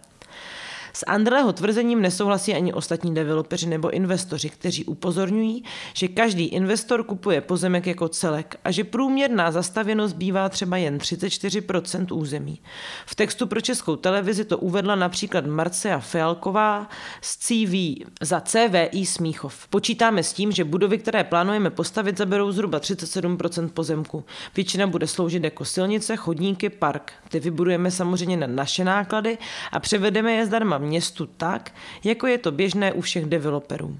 S 0.92 1.04
Andrleho 1.06 1.52
tvrzením 1.52 2.02
nesouhlasí 2.02 2.54
ani 2.54 2.72
ostatní 2.72 3.14
developeři 3.14 3.66
nebo 3.66 3.90
investoři, 3.90 4.48
kteří 4.48 4.84
upozorňují, 4.84 5.64
že 5.94 6.08
každý 6.08 6.44
investor 6.44 7.04
kupuje 7.04 7.40
pozemek 7.40 7.86
jako 7.86 8.08
celek 8.08 8.56
a 8.64 8.70
že 8.70 8.84
průměrná 8.84 9.50
zastavěnost 9.50 10.12
bývá 10.12 10.48
třeba 10.48 10.76
jen 10.76 10.98
34% 10.98 12.16
území. 12.16 12.60
V 13.06 13.14
textu 13.14 13.46
pro 13.46 13.60
českou 13.60 13.96
televizi 13.96 14.44
to 14.44 14.58
uvedla 14.58 14.94
například 14.94 15.46
Marcia 15.46 15.98
Fialková 15.98 16.88
z 17.20 17.36
CV 17.36 18.04
za 18.20 18.40
CVI 18.40 19.06
Smíchov. 19.06 19.68
Počítáme 19.68 20.22
s 20.22 20.32
tím, 20.32 20.52
že 20.52 20.64
budovy, 20.64 20.98
které 20.98 21.24
plánujeme 21.24 21.70
postavit, 21.70 22.18
zaberou 22.18 22.52
zhruba 22.52 22.80
37% 22.80 23.68
pozemku. 23.68 24.24
Většina 24.56 24.86
bude 24.86 25.06
sloužit 25.06 25.44
jako 25.44 25.64
silnice, 25.64 26.16
chodníky, 26.16 26.70
park. 26.70 27.12
Ty 27.28 27.40
vybudujeme 27.40 27.90
samozřejmě 27.90 28.36
na 28.36 28.46
naše 28.46 28.84
náklady 28.84 29.38
a 29.72 29.80
převedeme 29.80 30.32
je 30.32 30.46
zdarma 30.46 30.78
městu 30.82 31.26
tak, 31.26 31.74
jako 32.04 32.26
je 32.26 32.38
to 32.38 32.52
běžné 32.52 32.92
u 32.92 33.00
všech 33.00 33.26
developerů. 33.26 33.96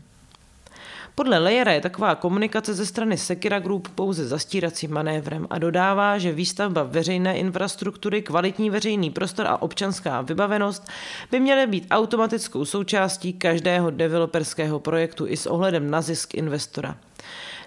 Podle 1.15 1.39
Lejera 1.39 1.73
je 1.73 1.81
taková 1.81 2.15
komunikace 2.15 2.75
ze 2.75 2.87
strany 2.87 3.17
Sekira 3.17 3.59
Group 3.59 3.89
pouze 3.89 4.29
zastíracím 4.29 4.93
manévrem 4.93 5.47
a 5.51 5.59
dodává, 5.59 6.19
že 6.19 6.33
výstavba 6.33 6.83
veřejné 6.83 7.39
infrastruktury, 7.39 8.23
kvalitní 8.23 8.71
veřejný 8.71 9.11
prostor 9.11 9.47
a 9.47 9.63
občanská 9.63 10.21
vybavenost 10.21 10.89
by 11.31 11.41
měly 11.41 11.67
být 11.67 11.87
automatickou 11.91 12.65
součástí 12.65 13.33
každého 13.33 13.91
developerského 13.91 14.81
projektu 14.81 15.27
i 15.27 15.37
s 15.37 15.47
ohledem 15.47 15.91
na 15.91 16.03
zisk 16.03 16.35
investora. 16.35 16.97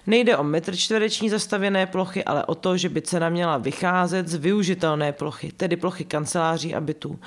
Nejde 0.06 0.36
o 0.36 0.44
metr 0.44 0.76
čtvereční 0.76 1.30
zastavěné 1.30 1.86
plochy, 1.86 2.24
ale 2.24 2.44
o 2.44 2.54
to, 2.54 2.76
že 2.76 2.88
by 2.88 3.02
cena 3.02 3.28
měla 3.28 3.58
vycházet 3.58 4.28
z 4.28 4.34
využitelné 4.34 5.12
plochy, 5.12 5.52
tedy 5.56 5.76
plochy 5.76 6.04
kanceláří 6.04 6.74
a 6.74 6.80
bytů 6.80 7.18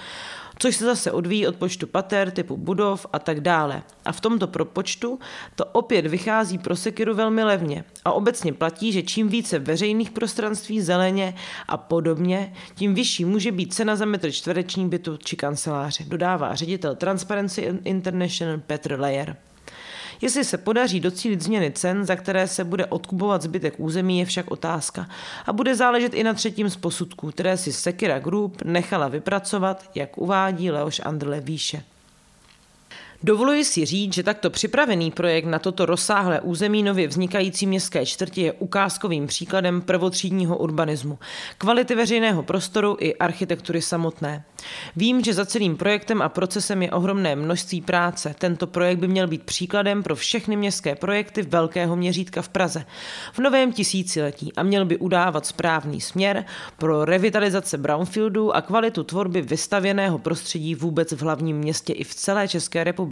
což 0.60 0.76
se 0.76 0.86
zase 0.86 1.12
odvíjí 1.12 1.48
od 1.48 1.56
počtu 1.56 1.88
pater, 1.88 2.32
typu 2.32 2.58
budov 2.58 3.06
a 3.14 3.20
tak 3.20 3.40
dále. 3.40 3.84
A 4.06 4.12
v 4.12 4.22
tomto 4.22 4.48
propočtu 4.48 5.20
to 5.56 5.66
opět 5.66 6.08
vychází 6.08 6.58
pro 6.58 6.76
Sekiru 6.76 7.16
velmi 7.16 7.44
levně. 7.44 7.84
A 8.06 8.12
obecně 8.12 8.54
platí, 8.54 8.92
že 8.92 9.04
čím 9.04 9.30
více 9.30 9.60
veřejných 9.60 10.12
prostranství, 10.12 10.82
zeleně 10.82 11.36
a 11.68 11.78
podobně, 11.78 12.54
tím 12.76 12.94
vyšší 12.94 13.26
může 13.26 13.52
být 13.52 13.74
cena 13.74 13.96
za 13.96 14.06
metr 14.06 14.32
čtvereční 14.32 14.90
bytu 14.90 15.18
či 15.18 15.36
kanceláře, 15.36 16.04
dodává 16.08 16.56
ředitel 16.56 16.96
Transparency 16.96 17.80
International 17.84 18.58
Petr 18.68 19.00
Leyer. 19.00 19.36
Jestli 20.22 20.44
se 20.44 20.58
podaří 20.58 21.00
docílit 21.00 21.42
změny 21.42 21.72
cen, 21.72 22.06
za 22.06 22.16
které 22.16 22.48
se 22.48 22.64
bude 22.64 22.86
odkupovat 22.86 23.42
zbytek 23.42 23.74
území, 23.78 24.20
je 24.20 24.26
však 24.26 24.52
otázka. 24.52 25.10
A 25.46 25.54
bude 25.54 25.76
záležet 25.76 26.14
i 26.14 26.24
na 26.24 26.34
třetím 26.34 26.70
z 26.70 26.76
posudků, 26.76 27.32
které 27.32 27.58
si 27.58 27.74
Sekira 27.74 28.20
Group 28.20 28.62
nechala 28.62 29.08
vypracovat, 29.08 29.90
jak 29.96 30.18
uvádí 30.18 30.72
Leoš 30.72 31.02
Andrle 31.06 31.40
výše. 31.40 31.84
Dovoluji 33.24 33.66
si 33.66 33.86
říct, 33.86 34.14
že 34.14 34.24
takto 34.24 34.50
připravený 34.50 35.12
projekt 35.12 35.46
na 35.46 35.60
toto 35.60 35.86
rozsáhlé 35.86 36.42
území 36.42 36.84
nově 36.84 37.08
vznikající 37.08 37.68
městské 37.68 38.06
čtvrti 38.06 38.42
je 38.42 38.54
ukázkovým 38.54 39.28
příkladem 39.28 39.82
prvotřídního 39.82 40.58
urbanismu, 40.58 41.20
kvality 41.58 41.96
veřejného 41.96 42.44
prostoru 42.44 42.98
i 43.00 43.16
architektury 43.16 43.82
samotné. 43.82 44.44
Vím, 44.96 45.24
že 45.24 45.34
za 45.34 45.46
celým 45.46 45.78
projektem 45.78 46.22
a 46.22 46.30
procesem 46.30 46.82
je 46.82 46.92
ohromné 46.92 47.36
množství 47.36 47.82
práce. 47.82 48.36
Tento 48.40 48.68
projekt 48.68 49.00
by 49.00 49.08
měl 49.08 49.28
být 49.28 49.44
příkladem 49.44 50.04
pro 50.04 50.16
všechny 50.16 50.56
městské 50.56 50.96
projekty 50.96 51.42
velkého 51.42 51.96
měřítka 51.96 52.42
v 52.42 52.50
Praze 52.50 52.86
v 53.34 53.40
novém 53.40 53.72
tisíciletí 53.72 54.54
a 54.56 54.64
měl 54.64 54.86
by 54.86 54.98
udávat 54.98 55.46
správný 55.46 56.02
směr 56.02 56.46
pro 56.78 57.06
revitalizace 57.06 57.78
brownfieldů 57.78 58.56
a 58.56 58.62
kvalitu 58.62 59.04
tvorby 59.04 59.42
vystavěného 59.42 60.20
prostředí 60.20 60.76
vůbec 60.76 61.12
v 61.12 61.22
hlavním 61.22 61.58
městě 61.58 61.94
i 61.94 62.04
v 62.04 62.16
celé 62.16 62.48
České 62.48 62.84
republice. 62.84 63.09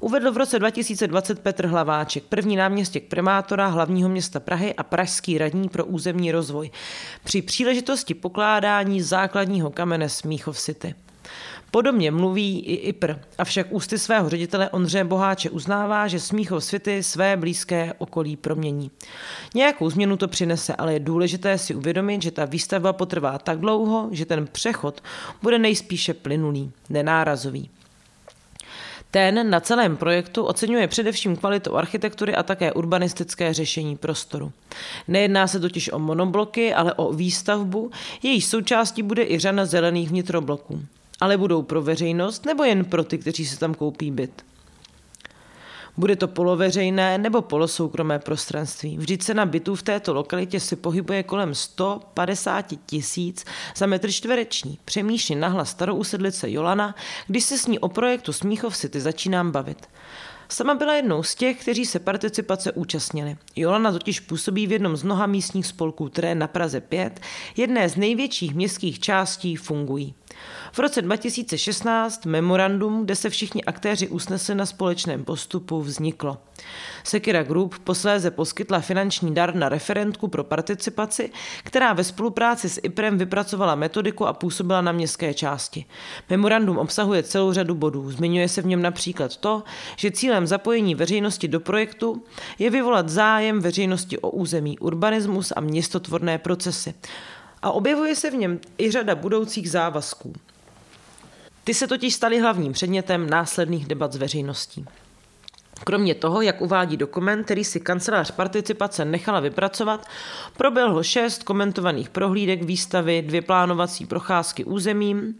Uvedl 0.00 0.32
v 0.32 0.36
roce 0.36 0.58
2020 0.58 1.40
Petr 1.40 1.66
Hlaváček, 1.66 2.24
první 2.24 2.56
náměstěk 2.56 3.04
primátora 3.04 3.66
hlavního 3.66 4.08
města 4.08 4.40
Prahy 4.40 4.74
a 4.74 4.82
pražský 4.82 5.38
radní 5.38 5.68
pro 5.68 5.84
územní 5.84 6.32
rozvoj. 6.32 6.70
Při 7.24 7.42
příležitosti 7.42 8.14
pokládání 8.14 9.02
základního 9.02 9.70
kamene 9.70 10.08
Smíchov 10.08 10.58
City. 10.58 10.94
Podobně 11.70 12.10
mluví 12.10 12.60
i 12.60 12.74
IPR, 12.74 13.14
avšak 13.38 13.66
ústy 13.70 13.98
svého 13.98 14.28
ředitele 14.28 14.70
Ondřeje 14.70 15.04
Boháče 15.04 15.50
uznává, 15.50 16.08
že 16.08 16.20
Smíchov 16.20 16.64
City 16.64 17.02
své 17.02 17.36
blízké 17.36 17.92
okolí 17.98 18.36
promění. 18.36 18.90
Nějakou 19.54 19.90
změnu 19.90 20.16
to 20.16 20.28
přinese, 20.28 20.76
ale 20.76 20.92
je 20.92 21.00
důležité 21.00 21.58
si 21.58 21.74
uvědomit, 21.74 22.22
že 22.22 22.30
ta 22.30 22.44
výstavba 22.44 22.92
potrvá 22.92 23.38
tak 23.38 23.58
dlouho, 23.58 24.08
že 24.12 24.26
ten 24.26 24.46
přechod 24.46 25.00
bude 25.42 25.58
nejspíše 25.58 26.14
plynulý, 26.14 26.72
nenárazový. 26.88 27.70
Ten 29.10 29.50
na 29.50 29.60
celém 29.60 29.96
projektu 29.96 30.44
oceňuje 30.44 30.88
především 30.88 31.36
kvalitu 31.36 31.76
architektury 31.76 32.34
a 32.34 32.42
také 32.42 32.72
urbanistické 32.72 33.54
řešení 33.54 33.96
prostoru. 33.96 34.52
Nejedná 35.08 35.46
se 35.46 35.60
totiž 35.60 35.92
o 35.92 35.98
monobloky, 35.98 36.74
ale 36.74 36.94
o 36.94 37.12
výstavbu, 37.12 37.90
jejíž 38.22 38.46
součástí 38.46 39.02
bude 39.02 39.24
i 39.24 39.38
řada 39.38 39.66
zelených 39.66 40.10
vnitrobloků. 40.10 40.82
Ale 41.20 41.36
budou 41.36 41.62
pro 41.62 41.82
veřejnost 41.82 42.46
nebo 42.46 42.64
jen 42.64 42.84
pro 42.84 43.04
ty, 43.04 43.18
kteří 43.18 43.46
se 43.46 43.58
tam 43.58 43.74
koupí 43.74 44.10
byt? 44.10 44.49
Bude 46.00 46.16
to 46.16 46.28
poloveřejné 46.28 47.18
nebo 47.18 47.42
polosoukromé 47.42 48.18
prostranství. 48.18 48.98
Vždyť 48.98 49.22
cena 49.22 49.46
bytů 49.46 49.74
v 49.74 49.82
této 49.82 50.14
lokalitě 50.14 50.60
se 50.60 50.76
pohybuje 50.76 51.22
kolem 51.22 51.54
150 51.54 52.74
tisíc 52.86 53.44
za 53.76 53.86
metr 53.86 54.10
čtvereční. 54.12 54.78
Přemýšlí 54.84 55.34
nahla 55.34 55.64
starou 55.64 55.96
usedlice 55.96 56.50
Jolana, 56.50 56.94
když 57.26 57.44
se 57.44 57.58
s 57.58 57.66
ní 57.66 57.78
o 57.78 57.88
projektu 57.88 58.32
Smíchov 58.32 58.76
City 58.76 59.00
začínám 59.00 59.50
bavit. 59.50 59.88
Sama 60.48 60.74
byla 60.74 60.94
jednou 60.94 61.22
z 61.22 61.34
těch, 61.34 61.60
kteří 61.60 61.86
se 61.86 61.98
participace 61.98 62.72
účastnili. 62.72 63.36
Jolana 63.56 63.92
totiž 63.92 64.20
působí 64.20 64.66
v 64.66 64.72
jednom 64.72 64.96
z 64.96 65.02
mnoha 65.02 65.26
místních 65.26 65.66
spolků, 65.66 66.08
které 66.08 66.34
na 66.34 66.46
Praze 66.46 66.80
5, 66.80 67.20
jedné 67.56 67.88
z 67.88 67.96
největších 67.96 68.54
městských 68.54 69.00
částí, 69.00 69.56
fungují. 69.56 70.14
V 70.72 70.78
roce 70.78 71.02
2016 71.02 72.26
memorandum, 72.26 73.04
kde 73.04 73.16
se 73.16 73.30
všichni 73.30 73.64
aktéři 73.64 74.08
usnesli 74.08 74.54
na 74.54 74.66
společném 74.66 75.24
postupu, 75.24 75.80
vzniklo. 75.80 76.38
Sekira 77.04 77.42
Group 77.42 77.78
posléze 77.78 78.30
poskytla 78.30 78.80
finanční 78.80 79.34
dar 79.34 79.54
na 79.54 79.68
referentku 79.68 80.28
pro 80.28 80.44
participaci, 80.44 81.30
která 81.64 81.92
ve 81.92 82.04
spolupráci 82.04 82.68
s 82.68 82.80
IPRem 82.82 83.18
vypracovala 83.18 83.74
metodiku 83.74 84.26
a 84.26 84.32
působila 84.32 84.80
na 84.80 84.92
městské 84.92 85.34
části. 85.34 85.84
Memorandum 86.30 86.78
obsahuje 86.78 87.22
celou 87.22 87.52
řadu 87.52 87.74
bodů. 87.74 88.10
Zmiňuje 88.10 88.48
se 88.48 88.62
v 88.62 88.66
něm 88.66 88.82
například 88.82 89.36
to, 89.36 89.62
že 89.96 90.10
cílem 90.10 90.46
zapojení 90.46 90.94
veřejnosti 90.94 91.48
do 91.48 91.60
projektu 91.60 92.22
je 92.58 92.70
vyvolat 92.70 93.08
zájem 93.08 93.60
veřejnosti 93.60 94.18
o 94.18 94.30
území, 94.30 94.78
urbanismus 94.78 95.52
a 95.56 95.60
městotvorné 95.60 96.38
procesy 96.38 96.94
a 97.62 97.70
objevuje 97.70 98.16
se 98.16 98.30
v 98.30 98.34
něm 98.34 98.60
i 98.78 98.90
řada 98.90 99.14
budoucích 99.14 99.70
závazků. 99.70 100.32
Ty 101.64 101.74
se 101.74 101.86
totiž 101.86 102.14
staly 102.14 102.40
hlavním 102.40 102.72
předmětem 102.72 103.30
následných 103.30 103.86
debat 103.86 104.12
s 104.12 104.16
veřejností. 104.16 104.84
Kromě 105.84 106.14
toho, 106.14 106.42
jak 106.42 106.60
uvádí 106.60 106.96
dokument, 106.96 107.44
který 107.44 107.64
si 107.64 107.80
kancelář 107.80 108.30
participace 108.30 109.04
nechala 109.04 109.40
vypracovat, 109.40 110.06
proběhlo 110.56 111.02
šest 111.02 111.42
komentovaných 111.42 112.10
prohlídek 112.10 112.62
výstavy, 112.62 113.22
dvě 113.22 113.42
plánovací 113.42 114.06
procházky 114.06 114.64
územím, 114.64 115.34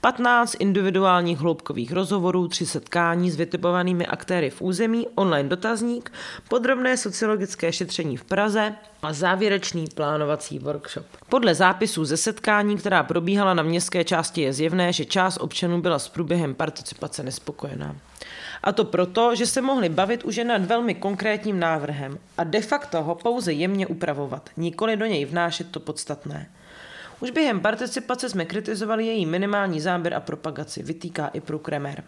15 0.00 0.56
individuálních 0.58 1.38
hloubkových 1.38 1.92
rozhovorů, 1.92 2.48
tři 2.48 2.66
setkání 2.66 3.30
s 3.30 3.36
vytipovanými 3.36 4.06
aktéry 4.06 4.50
v 4.50 4.62
území, 4.62 5.06
online 5.14 5.48
dotazník, 5.48 6.12
podrobné 6.48 6.96
sociologické 6.96 7.72
šetření 7.72 8.16
v 8.16 8.24
Praze 8.24 8.74
a 9.02 9.12
závěrečný 9.12 9.84
plánovací 9.94 10.58
workshop. 10.58 11.06
Podle 11.28 11.54
zápisů 11.54 12.04
ze 12.04 12.16
setkání, 12.16 12.76
která 12.76 13.02
probíhala 13.02 13.54
na 13.54 13.62
městské 13.62 14.04
části, 14.04 14.40
je 14.40 14.52
zjevné, 14.52 14.92
že 14.92 15.04
část 15.04 15.38
občanů 15.40 15.80
byla 15.80 15.98
s 15.98 16.08
průběhem 16.08 16.54
participace 16.54 17.22
nespokojená. 17.22 17.96
A 18.62 18.72
to 18.72 18.84
proto, 18.84 19.34
že 19.34 19.46
se 19.46 19.60
mohli 19.60 19.88
bavit 19.88 20.24
už 20.24 20.36
jen 20.36 20.48
nad 20.48 20.64
velmi 20.64 20.94
konkrétním 20.94 21.60
návrhem 21.60 22.18
a 22.38 22.44
de 22.44 22.60
facto 22.60 23.02
ho 23.02 23.14
pouze 23.14 23.52
jemně 23.52 23.86
upravovat, 23.86 24.50
nikoli 24.56 24.96
do 24.96 25.06
něj 25.06 25.24
vnášet 25.24 25.70
to 25.70 25.80
podstatné. 25.80 26.50
Už 27.20 27.30
během 27.30 27.60
participace 27.60 28.28
jsme 28.28 28.44
kritizovali 28.44 29.06
její 29.06 29.26
minimální 29.26 29.80
záběr 29.80 30.14
a 30.14 30.20
propagaci, 30.20 30.82
vytýká 30.82 31.26
i 31.26 31.40
Prukremer. 31.40 32.04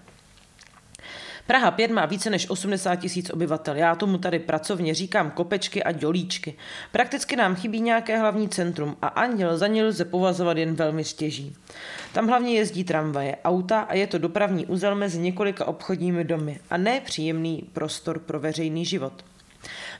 Praha 1.47 1.71
5 1.71 1.91
má 1.91 2.07
více 2.07 2.31
než 2.31 2.51
80 2.51 2.97
tisíc 2.97 3.31
obyvatel. 3.31 3.77
Já 3.77 3.95
tomu 3.95 4.19
tady 4.19 4.39
pracovně 4.39 4.95
říkám 4.95 5.31
kopečky 5.31 5.83
a 5.83 5.93
dělíčky. 5.93 6.55
Prakticky 6.93 7.37
nám 7.37 7.55
chybí 7.55 7.81
nějaké 7.81 8.19
hlavní 8.19 8.49
centrum 8.49 8.97
a 9.03 9.07
Anděl 9.07 9.59
za 9.59 9.67
ně 9.67 9.85
lze 9.85 10.05
považovat 10.05 10.57
jen 10.57 10.75
velmi 10.75 11.05
stěží. 11.05 11.57
Tam 12.13 12.29
hlavně 12.29 12.55
jezdí 12.55 12.85
tramvaje, 12.85 13.37
auta 13.45 13.81
a 13.81 13.95
je 13.95 14.07
to 14.07 14.19
dopravní 14.19 14.67
úzel 14.67 14.95
mezi 14.95 15.19
několika 15.19 15.65
obchodními 15.65 16.25
domy 16.25 16.61
a 16.71 16.77
ne 16.77 17.01
příjemný 17.01 17.69
prostor 17.73 18.19
pro 18.19 18.41
veřejný 18.41 18.85
život. 18.85 19.25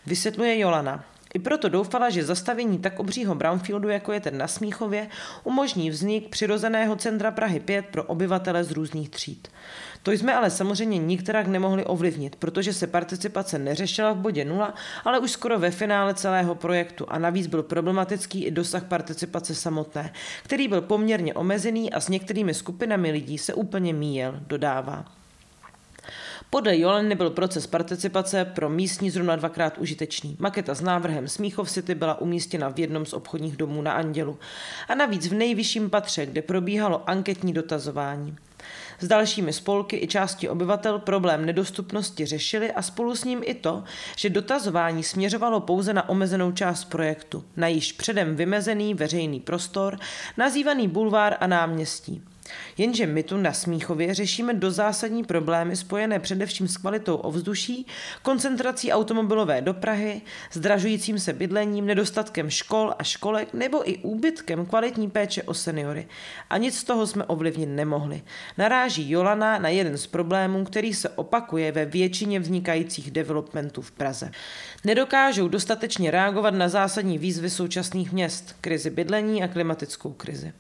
Vysvětluje 0.07 0.59
Jolana. 0.59 1.05
I 1.35 1.39
proto 1.39 1.69
doufala, 1.69 2.11
že 2.11 2.25
zastavení 2.25 2.79
tak 2.79 2.99
obřího 2.99 3.35
brownfieldu, 3.35 3.89
jako 3.89 4.13
je 4.13 4.21
ten 4.21 4.39
na 4.39 4.49
Smíchově, 4.49 5.09
umožní 5.45 5.91
vznik 5.91 6.29
přirozeného 6.29 6.97
centra 6.97 7.31
Prahy 7.31 7.61
5 7.61 7.87
pro 7.87 8.05
obyvatele 8.05 8.65
z 8.65 8.71
různých 8.71 9.11
tříd. 9.11 9.49
To 10.05 10.13
jsme 10.13 10.35
ale 10.35 10.51
samozřejmě 10.51 10.99
nikterak 10.99 11.47
nemohli 11.47 11.85
ovlivnit, 11.85 12.37
protože 12.37 12.73
se 12.73 12.87
participace 12.87 13.59
neřešila 13.59 14.13
v 14.13 14.17
bodě 14.17 14.45
nula, 14.45 14.75
ale 15.05 15.19
už 15.19 15.31
skoro 15.31 15.59
ve 15.59 15.71
finále 15.71 16.15
celého 16.15 16.55
projektu 16.55 17.07
a 17.09 17.19
navíc 17.19 17.47
byl 17.47 17.63
problematický 17.63 18.45
i 18.45 18.51
dosah 18.51 18.85
participace 18.85 19.55
samotné, 19.55 20.13
který 20.43 20.69
byl 20.69 20.81
poměrně 20.81 21.35
omezený 21.35 21.93
a 21.93 22.01
s 22.01 22.09
některými 22.09 22.55
skupinami 22.55 23.11
lidí 23.11 23.39
se 23.39 23.55
úplně 23.55 23.93
míjel, 23.93 24.41
dodává. 24.47 25.05
Podle 26.51 26.79
Joleny 26.79 27.15
byl 27.15 27.31
proces 27.31 27.67
participace 27.67 28.45
pro 28.45 28.71
místní 28.71 29.11
zrovna 29.11 29.37
dvakrát 29.37 29.79
užitečný. 29.79 30.37
Maketa 30.39 30.75
s 30.75 30.81
návrhem 30.81 31.29
Smíchov 31.29 31.71
City 31.71 31.95
byla 31.95 32.21
umístěna 32.21 32.69
v 32.69 32.79
jednom 32.79 33.07
z 33.07 33.13
obchodních 33.13 33.57
domů 33.57 33.83
na 33.83 33.93
Andělu 33.93 34.39
a 34.89 34.95
navíc 34.95 35.27
v 35.27 35.35
nejvyšším 35.35 35.91
patře, 35.91 36.27
kde 36.27 36.43
probíhalo 36.43 37.11
anketní 37.11 37.53
dotazování. 37.53 38.37
S 39.05 39.09
dalšími 39.09 39.53
spolky 39.53 39.97
i 39.97 40.07
části 40.07 40.49
obyvatel 40.49 40.99
problém 40.99 41.47
nedostupnosti 41.47 42.27
řešili 42.27 42.73
a 42.73 42.83
spolu 42.83 43.17
s 43.17 43.25
ním 43.25 43.43
i 43.45 43.55
to, 43.55 43.85
že 44.17 44.31
dotazování 44.31 45.03
směřovalo 45.03 45.61
pouze 45.61 45.93
na 45.93 46.09
omezenou 46.09 46.53
část 46.53 46.85
projektu, 46.85 47.45
na 47.57 47.67
již 47.67 47.93
předem 47.93 48.37
vymezený 48.37 48.95
veřejný 48.95 49.41
prostor, 49.41 49.99
nazývaný 50.37 50.89
bulvár 50.89 51.37
a 51.41 51.47
náměstí. 51.47 52.23
Jenže 52.79 53.07
my 53.07 53.23
tu 53.23 53.37
na 53.37 53.53
Smíchově 53.53 54.15
řešíme 54.15 54.55
do 54.55 54.71
zásadní 54.71 55.25
problémy 55.25 55.77
spojené 55.77 56.19
především 56.19 56.69
s 56.69 56.77
kvalitou 56.77 57.17
ovzduší, 57.17 57.87
koncentrací 58.23 58.93
automobilové 58.93 59.61
dopravy, 59.61 60.21
zdražujícím 60.53 61.19
se 61.19 61.33
bydlením, 61.33 61.87
nedostatkem 61.87 62.51
škol 62.51 62.95
a 62.99 63.03
školek 63.03 63.55
nebo 63.55 63.91
i 63.91 63.97
úbytkem 63.97 64.67
kvalitní 64.67 65.11
péče 65.11 65.43
o 65.43 65.55
seniory. 65.55 66.07
A 66.51 66.59
nic 66.59 66.79
z 66.79 66.85
toho 66.85 67.07
jsme 67.07 67.25
ovlivnit 67.25 67.69
nemohli. 67.69 68.23
Naráží 68.59 69.11
Jolana 69.11 69.59
na 69.59 69.69
jeden 69.69 69.99
z 69.99 70.07
problémů, 70.07 70.65
který 70.65 70.95
se 70.95 71.09
opakuje 71.09 71.73
ve 71.73 71.85
většině 71.85 72.41
vznikajících 72.41 73.11
developmentů 73.11 73.83
v 73.83 73.91
Praze. 73.93 74.31
Nedokážou 74.85 75.49
dostatečně 75.49 76.11
reagovat 76.11 76.55
na 76.55 76.69
zásadní 76.69 77.19
výzvy 77.19 77.51
současných 77.51 78.13
měst, 78.13 78.57
krizi 78.61 78.91
bydlení 78.91 79.43
a 79.43 79.49
klimatickou 79.49 80.13
krizi. 80.13 80.53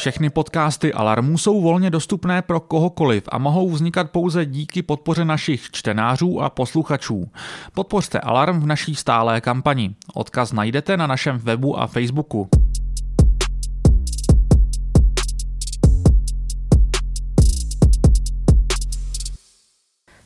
Všechny 0.00 0.30
podcasty 0.30 0.92
Alarmu 0.92 1.38
jsou 1.38 1.60
volně 1.60 1.90
dostupné 1.90 2.42
pro 2.42 2.60
kohokoliv 2.60 3.24
a 3.28 3.38
mohou 3.38 3.70
vznikat 3.70 4.10
pouze 4.10 4.46
díky 4.46 4.82
podpoře 4.82 5.24
našich 5.24 5.70
čtenářů 5.70 6.40
a 6.40 6.50
posluchačů. 6.50 7.30
Podpořte 7.74 8.20
Alarm 8.20 8.60
v 8.60 8.66
naší 8.66 8.94
stálé 8.94 9.40
kampani. 9.40 9.94
Odkaz 10.14 10.52
najdete 10.52 10.96
na 10.96 11.06
našem 11.06 11.38
webu 11.38 11.80
a 11.80 11.86
Facebooku. 11.86 12.48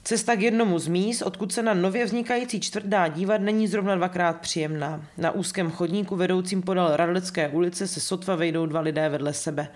Cesta 0.06 0.36
k 0.36 0.40
jednomu 0.40 0.78
z 0.78 0.88
míst, 0.88 1.22
odkud 1.22 1.52
se 1.52 1.62
na 1.62 1.74
nově 1.74 2.04
vznikající 2.04 2.60
čtvrt 2.60 2.86
dá 2.86 3.08
dívat, 3.08 3.40
není 3.40 3.68
zrovna 3.68 3.96
dvakrát 3.96 4.40
příjemná. 4.40 5.04
Na 5.18 5.30
úzkém 5.30 5.70
chodníku 5.70 6.16
vedoucím 6.16 6.62
podal 6.62 6.96
Radlické 6.96 7.48
ulice 7.48 7.88
se 7.88 8.00
sotva 8.00 8.34
vejdou 8.34 8.66
dva 8.66 8.80
lidé 8.80 9.08
vedle 9.08 9.32
sebe. 9.32 9.68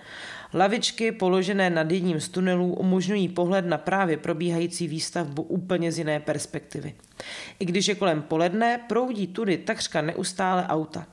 Lavičky 0.53 1.11
položené 1.11 1.69
nad 1.69 1.91
jedním 1.91 2.19
z 2.19 2.29
tunelů 2.29 2.73
umožňují 2.73 3.29
pohled 3.29 3.65
na 3.65 3.77
právě 3.77 4.17
probíhající 4.17 4.87
výstavbu 4.87 5.41
úplně 5.41 5.91
z 5.91 5.97
jiné 5.97 6.19
perspektivy. 6.19 6.95
I 7.59 7.65
když 7.65 7.87
je 7.87 7.95
kolem 7.95 8.21
poledne, 8.21 8.79
proudí 8.87 9.27
tudy 9.27 9.57
takřka 9.57 10.01
neustále 10.01 10.67
auta. 10.67 11.05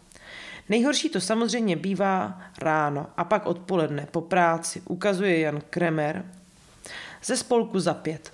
Nejhorší 0.68 1.08
to 1.08 1.20
samozřejmě 1.20 1.76
bývá 1.76 2.40
ráno 2.58 3.06
a 3.16 3.24
pak 3.24 3.46
odpoledne 3.46 4.08
po 4.10 4.20
práci, 4.20 4.82
ukazuje 4.88 5.40
Jan 5.40 5.62
Kremer 5.70 6.24
ze 7.24 7.36
spolku 7.36 7.80
za 7.80 7.94
pět. 7.94 8.30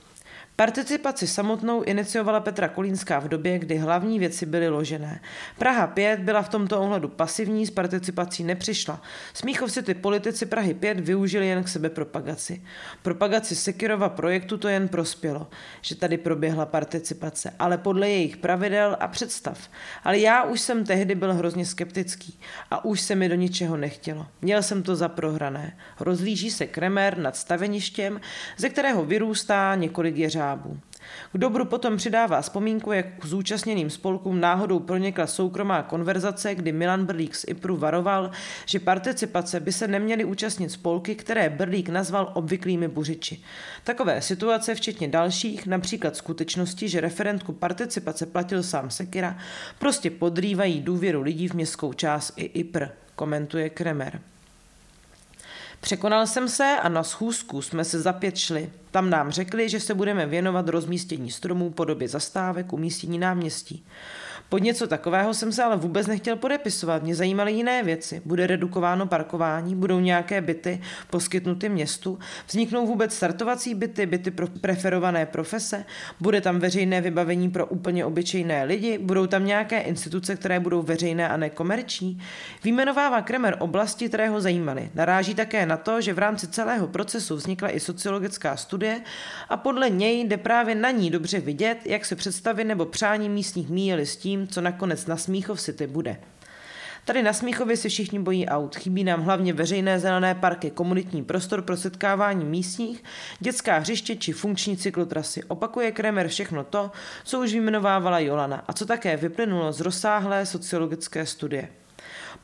Participaci 0.57 1.27
samotnou 1.27 1.83
iniciovala 1.83 2.41
Petra 2.41 2.69
Kolínská 2.69 3.19
v 3.19 3.29
době, 3.29 3.59
kdy 3.59 3.77
hlavní 3.77 4.19
věci 4.19 4.47
byly 4.47 4.69
ložené. 4.69 5.21
Praha 5.59 5.87
5 5.87 6.21
byla 6.21 6.43
v 6.43 6.49
tomto 6.49 6.81
ohledu 6.81 7.09
pasivní, 7.09 7.67
s 7.67 7.71
participací 7.71 8.45
nepřišla. 8.45 9.03
Smíchovci 9.35 9.83
ty 9.83 9.95
politici 9.95 10.47
Prahy 10.47 10.75
5 10.75 11.01
využili 11.01 11.49
jen 11.49 11.65
k 11.65 11.69
sebe 11.69 11.91
propagaci. 11.91 12.63
Propagaci 13.03 13.57
Sekirova 13.57 14.09
projektu 14.09 14.59
to 14.59 14.69
jen 14.69 14.89
prospělo, 14.89 15.47
že 15.81 15.95
tady 15.95 16.19
proběhla 16.19 16.67
participace, 16.67 17.53
ale 17.59 17.79
podle 17.79 18.11
jejich 18.11 18.37
pravidel 18.37 18.97
a 19.01 19.09
představ. 19.09 19.59
Ale 20.05 20.19
já 20.19 20.43
už 20.43 20.61
jsem 20.61 20.85
tehdy 20.85 21.15
byl 21.15 21.35
hrozně 21.35 21.67
skeptický 21.67 22.39
a 22.71 22.85
už 22.85 23.01
se 23.01 23.15
mi 23.15 23.29
do 23.29 23.35
ničeho 23.35 23.77
nechtělo. 23.77 24.27
Měl 24.43 24.63
jsem 24.63 24.83
to 24.83 24.97
za 24.97 25.09
prohrané. 25.09 25.79
Rozlíží 26.01 26.51
se 26.51 26.67
Kremer 26.67 27.19
nad 27.19 27.37
staveništěm, 27.37 28.21
ze 28.57 28.69
kterého 28.69 29.05
vyrůstá 29.05 29.75
několik 29.75 30.17
jeřábů 30.17 30.42
štábů. 30.43 30.79
K 31.33 31.39
dobru 31.39 31.65
potom 31.65 31.97
přidává 31.97 32.41
vzpomínku, 32.41 32.93
jak 32.93 33.07
k 33.19 33.27
zúčastněným 33.27 33.91
spolkům 33.91 34.41
náhodou 34.41 34.79
pronikla 34.79 35.27
soukromá 35.27 35.83
konverzace, 35.83 36.55
kdy 36.55 36.73
Milan 36.73 37.07
Brlík 37.07 37.35
z 37.35 37.45
IPRu 37.49 37.77
varoval, 37.77 38.31
že 38.67 38.81
participace 38.81 39.61
by 39.61 39.73
se 39.73 39.89
neměly 39.89 40.25
účastnit 40.25 40.71
spolky, 40.71 41.15
které 41.15 41.51
Brlík 41.51 41.89
nazval 41.89 42.31
obvyklými 42.35 42.89
buřiči. 42.89 43.43
Takové 43.85 44.23
situace, 44.23 44.75
včetně 44.75 45.09
dalších, 45.09 45.67
například 45.67 46.17
skutečnosti, 46.17 46.89
že 46.89 47.01
referentku 47.01 47.53
participace 47.53 48.27
platil 48.27 48.63
sám 48.63 48.91
Sekira, 48.91 49.39
prostě 49.79 50.11
podrývají 50.11 50.81
důvěru 50.81 51.23
lidí 51.23 51.49
v 51.49 51.55
městskou 51.55 51.93
část 51.93 52.33
i 52.37 52.45
IPR, 52.45 52.87
komentuje 53.17 53.71
Kremer. 53.71 54.32
Překonal 55.83 56.27
jsem 56.27 56.49
se 56.49 56.79
a 56.83 56.89
na 56.89 57.03
schůzku 57.03 57.63
jsme 57.63 57.85
se 57.85 58.01
za 58.01 58.13
pět 58.13 58.37
šli. 58.37 58.71
Tam 58.91 59.11
nám 59.11 59.31
řekli, 59.31 59.69
že 59.69 59.81
se 59.81 59.95
budeme 59.95 60.27
věnovat 60.27 60.69
rozmístění 60.69 61.31
stromů 61.31 61.71
po 61.71 61.85
době 61.85 62.09
zastávek 62.09 62.73
umístění 62.73 63.19
náměstí. 63.19 63.87
Pod 64.53 64.63
něco 64.63 64.87
takového 64.87 65.35
jsem 65.35 65.53
se 65.53 65.63
ale 65.63 65.77
vůbec 65.77 66.07
nechtěl 66.07 66.37
podepisovat. 66.37 67.03
Mě 67.03 67.15
zajímaly 67.15 67.53
jiné 67.53 67.83
věci. 67.83 68.23
Bude 68.25 68.47
redukováno 68.47 69.07
parkování, 69.07 69.75
budou 69.75 70.01
nějaké 70.01 70.41
byty 70.41 70.81
poskytnuty 71.11 71.69
městu, 71.69 72.19
vzniknou 72.49 72.87
vůbec 72.87 73.15
startovací 73.15 73.75
byty, 73.75 74.07
byty 74.07 74.31
pro 74.31 74.47
preferované 74.47 75.27
profese, 75.27 75.85
bude 76.21 76.41
tam 76.41 76.59
veřejné 76.59 77.01
vybavení 77.01 77.51
pro 77.51 77.67
úplně 77.67 78.05
obyčejné 78.05 78.65
lidi, 78.65 78.99
budou 78.99 79.27
tam 79.27 79.47
nějaké 79.47 79.81
instituce, 79.81 80.37
které 80.37 80.61
budou 80.61 80.83
veřejné 80.83 81.29
a 81.29 81.37
nekomerční. 81.37 82.21
Výjmenovává 82.65 83.23
Kremer 83.23 83.57
oblasti, 83.59 84.09
které 84.09 84.29
ho 84.29 84.41
zajímaly. 84.41 84.91
Naráží 84.95 85.35
také 85.35 85.67
na 85.67 85.77
to, 85.77 86.01
že 86.01 86.13
v 86.13 86.19
rámci 86.19 86.47
celého 86.47 86.87
procesu 86.87 87.37
vznikla 87.37 87.71
i 87.71 87.81
sociologická 87.81 88.57
studie 88.57 89.01
a 89.49 89.57
podle 89.57 89.91
něj 89.91 90.21
jde 90.21 90.37
právě 90.37 90.75
na 90.75 90.91
ní 90.91 91.11
dobře 91.11 91.41
vidět, 91.41 91.79
jak 91.85 92.05
se 92.05 92.17
představy 92.17 92.65
nebo 92.65 92.87
přání 92.87 93.29
místních 93.29 93.71
míjely 93.71 94.07
s 94.07 94.17
tím, 94.17 94.42
co 94.49 94.61
nakonec 94.61 95.07
na 95.07 95.17
Smíchov 95.17 95.61
City 95.61 95.87
bude. 95.87 96.17
Tady 97.05 97.23
na 97.23 97.33
Smíchově 97.33 97.77
se 97.77 97.89
všichni 97.89 98.19
bojí 98.19 98.47
aut. 98.47 98.77
Chybí 98.77 99.05
nám 99.05 99.23
hlavně 99.23 99.53
veřejné 99.53 100.01
zelené 100.01 100.35
parky, 100.35 100.71
komunitní 100.71 101.25
prostor 101.25 101.63
pro 101.63 101.77
setkávání 101.77 102.45
místních, 102.45 103.05
dětská 103.41 103.79
hřiště 103.79 104.17
či 104.17 104.33
funkční 104.33 104.77
cyklotrasy. 104.77 105.45
Opakuje 105.45 105.93
Kremer 105.93 106.29
všechno 106.29 106.65
to, 106.65 106.91
co 107.25 107.41
už 107.41 107.53
vyjmenovávala 107.53 108.19
Jolana 108.19 108.65
a 108.69 108.73
co 108.73 108.87
také 108.87 109.17
vyplynulo 109.17 109.73
z 109.73 109.81
rozsáhlé 109.81 110.47
sociologické 110.47 111.27
studie. 111.27 111.69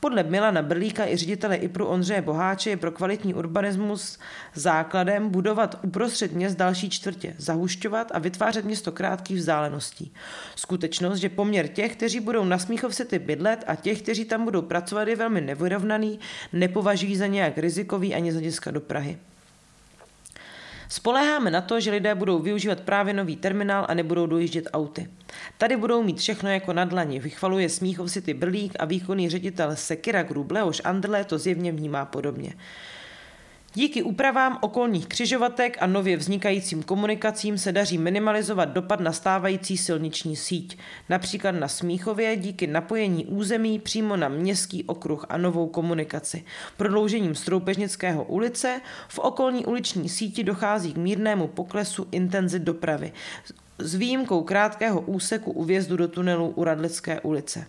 Podle 0.00 0.22
Milana 0.22 0.62
Brlíka 0.62 1.06
i 1.06 1.16
ředitele 1.16 1.56
IPRu 1.56 1.86
Ondřeje 1.86 2.22
Boháče 2.22 2.70
je 2.70 2.76
pro 2.76 2.90
kvalitní 2.90 3.34
urbanismus 3.34 4.18
základem 4.54 5.28
budovat 5.28 5.78
uprostřed 5.82 6.32
měst 6.32 6.56
další 6.56 6.90
čtvrtě, 6.90 7.34
zahušťovat 7.38 8.10
a 8.14 8.18
vytvářet 8.18 8.64
město 8.64 8.92
krátkých 8.92 9.36
vzdáleností. 9.36 10.12
Skutečnost, 10.56 11.18
že 11.18 11.28
poměr 11.28 11.68
těch, 11.68 11.96
kteří 11.96 12.20
budou 12.20 12.44
na 12.44 12.58
Smíchov 12.58 12.94
City 12.94 13.18
bydlet 13.18 13.64
a 13.66 13.74
těch, 13.74 14.02
kteří 14.02 14.24
tam 14.24 14.44
budou 14.44 14.62
pracovat, 14.62 15.08
je 15.08 15.16
velmi 15.16 15.40
nevyrovnaný, 15.40 16.20
nepovažují 16.52 17.16
za 17.16 17.26
nějak 17.26 17.58
rizikový 17.58 18.14
ani 18.14 18.32
z 18.32 18.34
hlediska 18.34 18.70
do 18.70 18.80
Prahy. 18.80 19.18
Spoleháme 20.88 21.50
na 21.50 21.60
to, 21.60 21.80
že 21.80 21.90
lidé 21.90 22.14
budou 22.14 22.38
využívat 22.38 22.80
právě 22.80 23.14
nový 23.14 23.36
terminál 23.36 23.86
a 23.88 23.94
nebudou 23.94 24.26
dojíždět 24.26 24.68
auty. 24.72 25.08
Tady 25.58 25.76
budou 25.76 26.02
mít 26.02 26.18
všechno 26.18 26.50
jako 26.50 26.72
na 26.72 26.84
dlani, 26.84 27.18
vychvaluje 27.18 27.68
Smíchov 27.68 28.10
City 28.10 28.34
Brlík 28.34 28.72
a 28.78 28.84
výkonný 28.84 29.28
ředitel 29.28 29.76
Sekira 29.76 30.22
Group 30.22 30.50
Leoš 30.50 30.82
Andrle 30.84 31.24
to 31.24 31.38
zjevně 31.38 31.72
vnímá 31.72 32.04
podobně. 32.04 32.54
Díky 33.74 34.02
úpravám 34.02 34.58
okolních 34.60 35.06
křižovatek 35.06 35.76
a 35.80 35.86
nově 35.86 36.16
vznikajícím 36.16 36.82
komunikacím 36.82 37.58
se 37.58 37.72
daří 37.72 37.98
minimalizovat 37.98 38.68
dopad 38.68 39.00
na 39.00 39.12
stávající 39.12 39.76
silniční 39.76 40.36
síť. 40.36 40.78
Například 41.08 41.50
na 41.50 41.68
Smíchově 41.68 42.36
díky 42.36 42.66
napojení 42.66 43.26
území 43.26 43.78
přímo 43.78 44.16
na 44.16 44.28
městský 44.28 44.84
okruh 44.84 45.26
a 45.28 45.36
novou 45.36 45.66
komunikaci. 45.66 46.44
Prodloužením 46.76 47.34
Stroupežnického 47.34 48.24
ulice 48.24 48.80
v 49.08 49.18
okolní 49.18 49.66
uliční 49.66 50.08
síti 50.08 50.44
dochází 50.44 50.92
k 50.92 50.96
mírnému 50.96 51.46
poklesu 51.46 52.08
intenzit 52.10 52.62
dopravy 52.62 53.12
s 53.78 53.94
výjimkou 53.94 54.42
krátkého 54.42 55.00
úseku 55.00 55.52
u 55.52 55.64
vjezdu 55.64 55.96
do 55.96 56.08
tunelu 56.08 56.48
u 56.48 56.64
Radlické 56.64 57.20
ulice. 57.20 57.66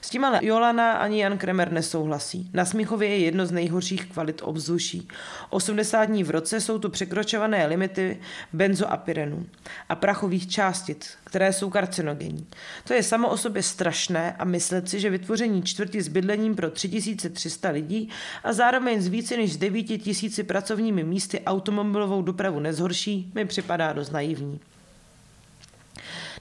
S 0.00 0.10
tím 0.10 0.24
ale 0.24 0.40
Jolana 0.42 0.92
ani 0.92 1.20
Jan 1.20 1.38
Kremer 1.38 1.72
nesouhlasí. 1.72 2.50
Na 2.54 2.64
Smíchově 2.64 3.08
je 3.08 3.18
jedno 3.18 3.46
z 3.46 3.50
nejhorších 3.50 4.06
kvalit 4.06 4.40
obzduší. 4.44 5.08
80 5.50 6.04
dní 6.04 6.24
v 6.24 6.30
roce 6.30 6.60
jsou 6.60 6.78
tu 6.78 6.88
překročované 6.88 7.66
limity 7.66 8.20
benzoapirenů 8.52 9.46
a 9.88 9.94
prachových 9.94 10.50
částic, 10.50 11.18
které 11.24 11.52
jsou 11.52 11.70
karcinogenní. 11.70 12.46
To 12.84 12.94
je 12.94 13.02
samo 13.02 13.28
o 13.28 13.36
sobě 13.36 13.62
strašné 13.62 14.36
a 14.38 14.44
myslet 14.44 14.88
si, 14.88 15.00
že 15.00 15.10
vytvoření 15.10 15.62
čtvrti 15.62 16.02
s 16.02 16.08
bydlením 16.08 16.54
pro 16.54 16.70
3300 16.70 17.70
lidí 17.70 18.08
a 18.44 18.52
zároveň 18.52 19.02
z 19.02 19.06
více 19.06 19.36
než 19.36 19.56
9000 19.56 20.42
pracovními 20.42 21.04
místy 21.04 21.40
automobilovou 21.40 22.22
dopravu 22.22 22.60
nezhorší, 22.60 23.32
mi 23.34 23.44
připadá 23.44 23.92
dost 23.92 24.10
naivní. 24.10 24.60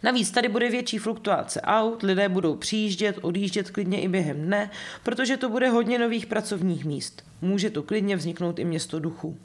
Navíc 0.04 0.32
tady 0.32 0.50
bude 0.50 0.70
větší 0.70 0.98
fluktuace 0.98 1.62
aut, 1.62 2.04
lidé 2.04 2.30
budou 2.30 2.56
přijíždět, 2.56 3.20
odjíždět 3.22 3.72
klidně 3.72 4.02
i 4.02 4.08
během 4.08 4.42
dne, 4.42 4.70
protože 5.04 5.38
to 5.38 5.50
bude 5.50 5.70
hodně 5.70 6.00
nových 6.00 6.26
pracovních 6.26 6.86
míst. 6.86 7.24
Může 7.42 7.70
tu 7.70 7.84
klidně 7.84 8.16
vzniknout 8.16 8.60
i 8.60 8.66
město 8.66 9.00
duchů. 9.00 9.38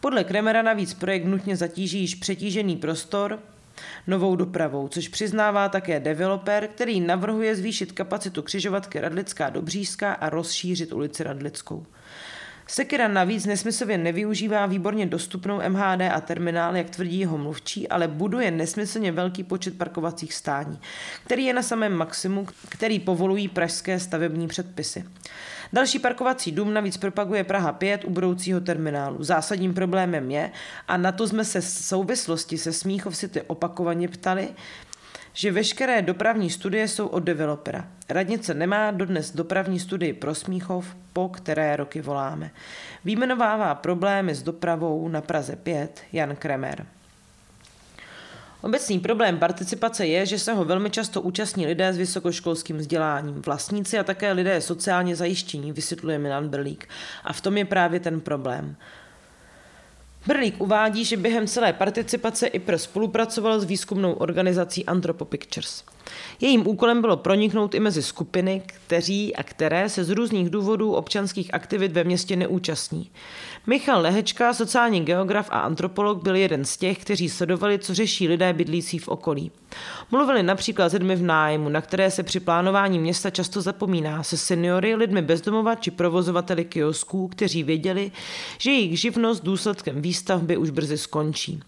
Podle 0.00 0.24
Kremera 0.24 0.62
navíc 0.62 0.94
projekt 0.94 1.24
nutně 1.24 1.56
zatíží 1.56 2.00
již 2.00 2.14
přetížený 2.14 2.76
prostor, 2.76 3.38
novou 4.06 4.36
dopravou, 4.36 4.88
což 4.88 5.08
přiznává 5.08 5.68
také 5.68 6.00
developer, 6.00 6.68
který 6.74 7.00
navrhuje 7.00 7.56
zvýšit 7.56 7.92
kapacitu 7.92 8.42
křižovatky 8.42 9.00
Radlická 9.00 9.50
Dobřížská 9.50 10.12
a 10.12 10.30
rozšířit 10.30 10.92
ulici 10.92 11.22
Radlickou. 11.22 11.86
Sekira 12.66 13.08
navíc 13.08 13.46
nesmyslně 13.46 13.98
nevyužívá 13.98 14.66
výborně 14.66 15.06
dostupnou 15.06 15.60
MHD 15.68 16.00
a 16.12 16.20
terminál, 16.20 16.76
jak 16.76 16.90
tvrdí 16.90 17.18
jeho 17.18 17.38
mluvčí, 17.38 17.88
ale 17.88 18.08
buduje 18.08 18.50
nesmyslně 18.50 19.12
velký 19.12 19.44
počet 19.44 19.78
parkovacích 19.78 20.34
stání, 20.34 20.80
který 21.24 21.44
je 21.44 21.52
na 21.52 21.62
samém 21.62 21.92
maximu, 21.92 22.46
který 22.68 23.00
povolují 23.00 23.48
pražské 23.48 24.00
stavební 24.00 24.48
předpisy. 24.48 25.04
Další 25.72 25.98
parkovací 25.98 26.52
dům 26.52 26.74
navíc 26.74 26.96
propaguje 26.96 27.44
Praha 27.44 27.72
5 27.72 28.04
u 28.04 28.10
budoucího 28.10 28.60
terminálu. 28.60 29.24
Zásadním 29.24 29.74
problémem 29.74 30.30
je, 30.30 30.50
a 30.88 30.96
na 30.96 31.12
to 31.12 31.28
jsme 31.28 31.44
se 31.44 31.60
v 31.60 31.64
souvislosti 31.64 32.58
se 32.58 32.72
Smíchov 32.72 33.16
City 33.16 33.42
opakovaně 33.42 34.08
ptali, 34.08 34.48
že 35.32 35.52
veškeré 35.52 36.02
dopravní 36.02 36.50
studie 36.50 36.88
jsou 36.88 37.06
od 37.06 37.20
developera. 37.20 37.88
Radnice 38.08 38.54
nemá 38.54 38.90
dodnes 38.90 39.30
dopravní 39.34 39.80
studii 39.80 40.12
pro 40.12 40.34
Smíchov, 40.34 40.96
po 41.12 41.28
které 41.28 41.76
roky 41.76 42.00
voláme. 42.00 42.50
Výjmenovává 43.04 43.74
problémy 43.74 44.34
s 44.34 44.42
dopravou 44.42 45.08
na 45.08 45.20
Praze 45.20 45.56
5 45.56 46.00
Jan 46.12 46.36
Kremer. 46.36 46.86
Obecný 48.62 49.00
problém 49.00 49.38
participace 49.38 50.06
je, 50.06 50.26
že 50.26 50.38
se 50.38 50.52
ho 50.52 50.64
velmi 50.64 50.90
často 50.90 51.20
účastní 51.20 51.66
lidé 51.66 51.92
s 51.92 51.96
vysokoškolským 51.96 52.78
vzděláním, 52.78 53.42
vlastníci 53.42 53.98
a 53.98 54.04
také 54.04 54.32
lidé 54.32 54.60
sociálně 54.60 55.16
zajištění, 55.16 55.72
vysvětluje 55.72 56.18
Milan 56.18 56.48
Brlík. 56.48 56.88
A 57.24 57.32
v 57.32 57.40
tom 57.40 57.56
je 57.56 57.64
právě 57.64 58.00
ten 58.00 58.20
problém. 58.20 58.76
Brlík 60.26 60.60
uvádí, 60.60 61.04
že 61.04 61.16
během 61.16 61.46
celé 61.46 61.72
participace 61.72 62.46
IPR 62.46 62.78
spolupracoval 62.78 63.60
s 63.60 63.64
výzkumnou 63.64 64.12
organizací 64.12 64.86
Anthropo 64.86 65.24
Pictures. 65.24 65.84
Jejím 66.40 66.66
úkolem 66.66 67.00
bylo 67.00 67.16
proniknout 67.16 67.74
i 67.74 67.80
mezi 67.80 68.02
skupiny, 68.02 68.62
kteří 68.66 69.36
a 69.36 69.42
které 69.42 69.88
se 69.88 70.04
z 70.04 70.10
různých 70.10 70.50
důvodů 70.50 70.92
občanských 70.92 71.54
aktivit 71.54 71.92
ve 71.92 72.04
městě 72.04 72.36
neúčastní. 72.36 73.10
Michal 73.66 74.02
Lehečka, 74.02 74.54
sociální 74.54 75.00
geograf 75.00 75.48
a 75.50 75.60
antropolog, 75.60 76.22
byl 76.22 76.36
jeden 76.36 76.64
z 76.64 76.76
těch, 76.76 76.98
kteří 76.98 77.28
sledovali, 77.28 77.78
co 77.78 77.94
řeší 77.94 78.28
lidé 78.28 78.52
bydlící 78.52 78.98
v 78.98 79.08
okolí. 79.08 79.50
Mluvili 80.10 80.42
například 80.42 80.88
s 80.88 80.92
lidmi 80.92 81.16
v 81.16 81.22
nájmu, 81.22 81.68
na 81.68 81.80
které 81.80 82.10
se 82.10 82.22
při 82.22 82.40
plánování 82.40 82.98
města 82.98 83.30
často 83.30 83.60
zapomíná, 83.60 84.22
se 84.22 84.36
seniory, 84.36 84.94
lidmi 84.94 85.22
bezdomova 85.22 85.74
či 85.74 85.90
provozovateli 85.90 86.64
kiosků, 86.64 87.28
kteří 87.28 87.62
věděli, 87.62 88.12
že 88.58 88.70
jejich 88.70 89.00
živnost 89.00 89.44
důsledkem 89.44 90.02
výstavby 90.02 90.56
už 90.56 90.70
brzy 90.70 90.98
skončí. 90.98 91.62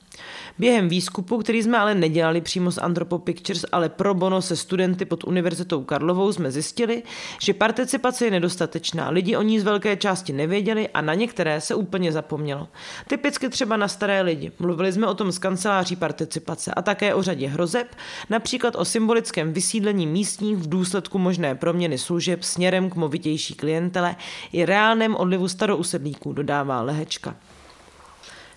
Během 0.58 0.88
výzkupu, 0.88 1.38
který 1.38 1.62
jsme 1.62 1.78
ale 1.78 1.94
nedělali 1.94 2.40
přímo 2.40 2.70
z 2.70 2.78
Anthropo 2.78 3.18
Pictures, 3.18 3.64
ale 3.72 3.88
pro 3.88 4.14
bono 4.14 4.42
se 4.42 4.56
studenty 4.56 5.04
pod 5.04 5.24
Univerzitou 5.24 5.84
Karlovou, 5.84 6.32
jsme 6.32 6.50
zjistili, 6.50 7.02
že 7.40 7.54
participace 7.54 8.24
je 8.24 8.30
nedostatečná. 8.30 9.10
Lidi 9.10 9.36
o 9.36 9.42
ní 9.42 9.60
z 9.60 9.62
velké 9.62 9.96
části 9.96 10.32
nevěděli 10.32 10.88
a 10.88 11.00
na 11.00 11.14
některé 11.14 11.60
se 11.60 11.74
úplně 11.74 12.12
zapomnělo. 12.12 12.68
Typicky 13.08 13.48
třeba 13.48 13.76
na 13.76 13.88
staré 13.88 14.22
lidi. 14.22 14.52
Mluvili 14.58 14.92
jsme 14.92 15.06
o 15.06 15.14
tom 15.14 15.32
z 15.32 15.38
kanceláří 15.38 15.96
participace 15.96 16.74
a 16.74 16.82
také 16.82 17.14
o 17.14 17.22
řadě 17.22 17.48
hrozeb, 17.48 17.96
například 18.30 18.76
o 18.76 18.84
symbolickém 18.84 19.52
vysídlení 19.52 20.06
místních 20.06 20.56
v 20.56 20.68
důsledku 20.68 21.18
možné 21.18 21.54
proměny 21.54 21.98
služeb 21.98 22.42
směrem 22.42 22.90
k 22.90 22.94
movitější 22.94 23.54
klientele 23.54 24.16
i 24.52 24.64
reálném 24.64 25.16
odlivu 25.16 25.48
starousedlíků, 25.48 26.32
dodává 26.32 26.82
Lehečka. 26.82 27.36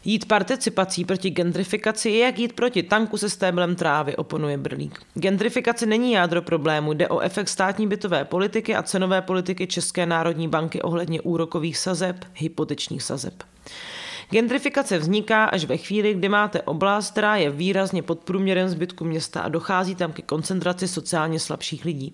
Jít 0.10 0.26
participací 0.26 1.06
proti 1.06 1.30
gentrifikaci 1.30 2.10
je 2.10 2.26
jak 2.26 2.39
jít 2.39 2.54
proti 2.54 2.84
tanku 2.84 3.17
se 3.17 3.30
stéblem 3.30 3.76
trávy, 3.76 4.15
oponuje 4.15 4.58
Brlík. 4.58 5.00
Gentrifikace 5.20 5.86
není 5.86 6.12
jádro 6.12 6.41
problému, 6.41 6.93
jde 6.93 7.08
o 7.08 7.20
efekt 7.20 7.48
státní 7.48 7.88
bytové 7.88 8.26
politiky 8.26 8.76
a 8.76 8.84
cenové 8.84 9.22
politiky 9.22 9.67
České 9.67 10.06
národní 10.06 10.48
banky 10.48 10.82
ohledně 10.82 11.22
úrokových 11.22 11.78
sazeb, 11.78 12.26
hypotečních 12.34 13.04
sazeb. 13.04 13.43
Gentrifikace 14.32 14.98
vzniká 14.98 15.46
až 15.46 15.65
ve 15.65 15.78
chvíli, 15.78 16.13
kdy 16.13 16.30
máte 16.30 16.62
oblast, 16.62 17.12
která 17.12 17.36
je 17.36 17.50
výrazně 17.50 18.04
pod 18.04 18.20
průměrem 18.20 18.70
zbytku 18.70 19.06
města 19.06 19.41
a 19.41 19.50
dochází 19.50 19.96
tam 19.96 20.12
ke 20.12 20.22
koncentraci 20.22 20.88
sociálně 20.88 21.39
slabších 21.39 21.86
lidí. 21.86 22.13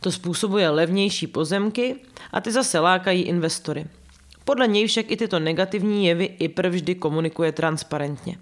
To 0.00 0.12
způsobuje 0.12 0.70
levnější 0.70 1.26
pozemky 1.26 1.96
a 2.32 2.40
ty 2.40 2.52
zase 2.52 2.80
lákají 2.80 3.22
investory. 3.22 3.86
Podle 4.44 4.66
něj 4.66 4.86
však 4.86 5.10
i 5.10 5.16
tyto 5.16 5.38
negativní 5.38 6.06
jevy 6.06 6.24
IPR 6.24 6.68
vždy 6.68 6.94
komunikuje 6.94 7.52
transparentně. 7.52 8.36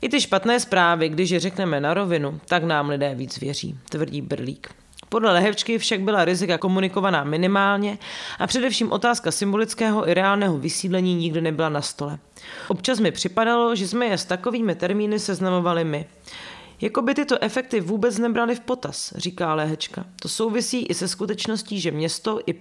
I 0.00 0.08
ty 0.08 0.20
špatné 0.20 0.60
zprávy, 0.60 1.08
když 1.08 1.30
je 1.30 1.40
řekneme 1.40 1.80
na 1.80 1.94
rovinu, 1.94 2.40
tak 2.46 2.64
nám 2.64 2.88
lidé 2.88 3.14
víc 3.14 3.40
věří, 3.40 3.78
tvrdí 3.90 4.22
Brlík. 4.22 4.68
Podle 5.08 5.32
Lehevčky 5.32 5.78
však 5.78 6.00
byla 6.00 6.24
rizika 6.24 6.58
komunikovaná 6.58 7.24
minimálně 7.24 7.98
a 8.38 8.46
především 8.46 8.92
otázka 8.92 9.30
symbolického 9.30 10.08
i 10.08 10.14
reálného 10.14 10.58
vysídlení 10.58 11.14
nikdy 11.14 11.40
nebyla 11.40 11.68
na 11.68 11.82
stole. 11.82 12.18
Občas 12.68 13.00
mi 13.00 13.10
připadalo, 13.10 13.76
že 13.76 13.88
jsme 13.88 14.06
je 14.06 14.18
s 14.18 14.24
takovými 14.24 14.74
termíny 14.74 15.18
seznamovali 15.18 15.84
my. 15.84 16.06
Jako 16.80 17.02
by 17.02 17.14
tyto 17.14 17.42
efekty 17.44 17.80
vůbec 17.80 18.18
nebrali 18.18 18.54
v 18.54 18.60
potaz, 18.60 19.12
říká 19.16 19.54
Lehečka. 19.54 20.04
To 20.22 20.28
souvisí 20.28 20.86
i 20.86 20.94
se 20.94 21.08
skutečností, 21.08 21.80
že 21.80 21.90
město 21.90 22.40
i 22.46 22.54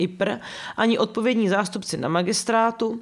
IPR, 0.00 0.30
ani 0.76 0.98
odpovědní 0.98 1.48
zástupci 1.48 1.96
na 1.96 2.08
magistrátu 2.08 3.00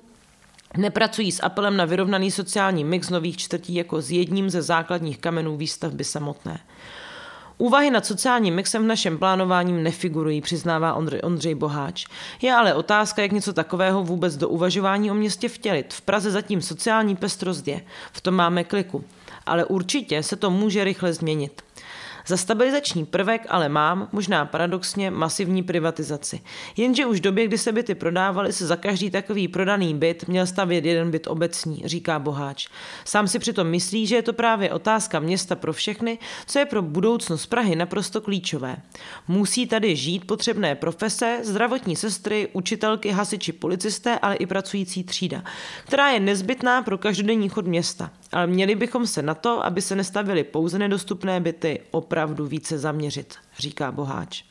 nepracují 0.76 1.32
s 1.32 1.42
apelem 1.42 1.76
na 1.76 1.84
vyrovnaný 1.84 2.30
sociální 2.30 2.84
mix 2.84 3.10
nových 3.10 3.36
čtvrtí 3.36 3.74
jako 3.74 4.02
s 4.02 4.10
jedním 4.10 4.50
ze 4.50 4.62
základních 4.62 5.18
kamenů 5.18 5.56
výstavby 5.56 6.04
samotné. 6.04 6.60
Úvahy 7.58 7.90
nad 7.90 8.06
sociálním 8.06 8.54
mixem 8.54 8.82
v 8.82 8.86
našem 8.86 9.18
plánování 9.18 9.82
nefigurují, 9.82 10.40
přiznává 10.40 10.94
Ondřej, 10.94 11.20
Ondřej 11.24 11.54
Boháč. 11.54 12.06
Je 12.42 12.52
ale 12.52 12.74
otázka, 12.74 13.22
jak 13.22 13.32
něco 13.32 13.52
takového 13.52 14.04
vůbec 14.04 14.36
do 14.36 14.48
uvažování 14.48 15.10
o 15.10 15.14
městě 15.14 15.48
vtělit. 15.48 15.94
V 15.94 16.00
Praze 16.00 16.30
zatím 16.30 16.62
sociální 16.62 17.16
pestrost 17.16 17.68
je, 17.68 17.80
v 18.12 18.20
tom 18.20 18.34
máme 18.34 18.64
kliku. 18.64 19.04
Ale 19.46 19.64
určitě 19.64 20.22
se 20.22 20.36
to 20.36 20.50
může 20.50 20.84
rychle 20.84 21.12
změnit. 21.12 21.62
Za 22.28 22.36
stabilizační 22.36 23.06
prvek 23.06 23.46
ale 23.48 23.68
mám, 23.68 24.08
možná 24.12 24.44
paradoxně, 24.44 25.10
masivní 25.10 25.62
privatizaci. 25.62 26.40
Jenže 26.76 27.06
už 27.06 27.18
v 27.18 27.22
době, 27.22 27.46
kdy 27.46 27.58
se 27.58 27.72
byty 27.72 27.94
prodávaly, 27.94 28.52
se 28.52 28.66
za 28.66 28.76
každý 28.76 29.10
takový 29.10 29.48
prodaný 29.48 29.94
byt 29.94 30.28
měl 30.28 30.46
stavět 30.46 30.84
jeden 30.84 31.10
byt 31.10 31.26
obecní, 31.26 31.82
říká 31.84 32.18
Boháč. 32.18 32.68
Sám 33.04 33.28
si 33.28 33.38
přitom 33.38 33.66
myslí, 33.66 34.06
že 34.06 34.16
je 34.16 34.22
to 34.22 34.32
právě 34.32 34.72
otázka 34.72 35.20
města 35.20 35.56
pro 35.56 35.72
všechny, 35.72 36.18
co 36.46 36.58
je 36.58 36.66
pro 36.66 36.82
budoucnost 36.82 37.46
Prahy 37.46 37.76
naprosto 37.76 38.20
klíčové. 38.20 38.76
Musí 39.28 39.66
tady 39.66 39.96
žít 39.96 40.26
potřebné 40.26 40.74
profese, 40.74 41.38
zdravotní 41.42 41.96
sestry, 41.96 42.48
učitelky, 42.52 43.10
hasiči, 43.10 43.52
policisté, 43.52 44.18
ale 44.18 44.36
i 44.36 44.46
pracující 44.46 45.04
třída, 45.04 45.44
která 45.84 46.08
je 46.08 46.20
nezbytná 46.20 46.82
pro 46.82 46.98
každodenní 46.98 47.48
chod 47.48 47.66
města. 47.66 48.10
Ale 48.32 48.46
měli 48.46 48.74
bychom 48.74 49.06
se 49.06 49.22
na 49.22 49.34
to, 49.34 49.66
aby 49.66 49.82
se 49.82 49.96
nestavily 49.96 50.44
pouze 50.44 50.78
nedostupné 50.78 51.40
byty, 51.40 51.80
opravdu 51.90 52.46
více 52.46 52.78
zaměřit, 52.78 53.34
říká 53.58 53.92
Boháč. 53.92 54.44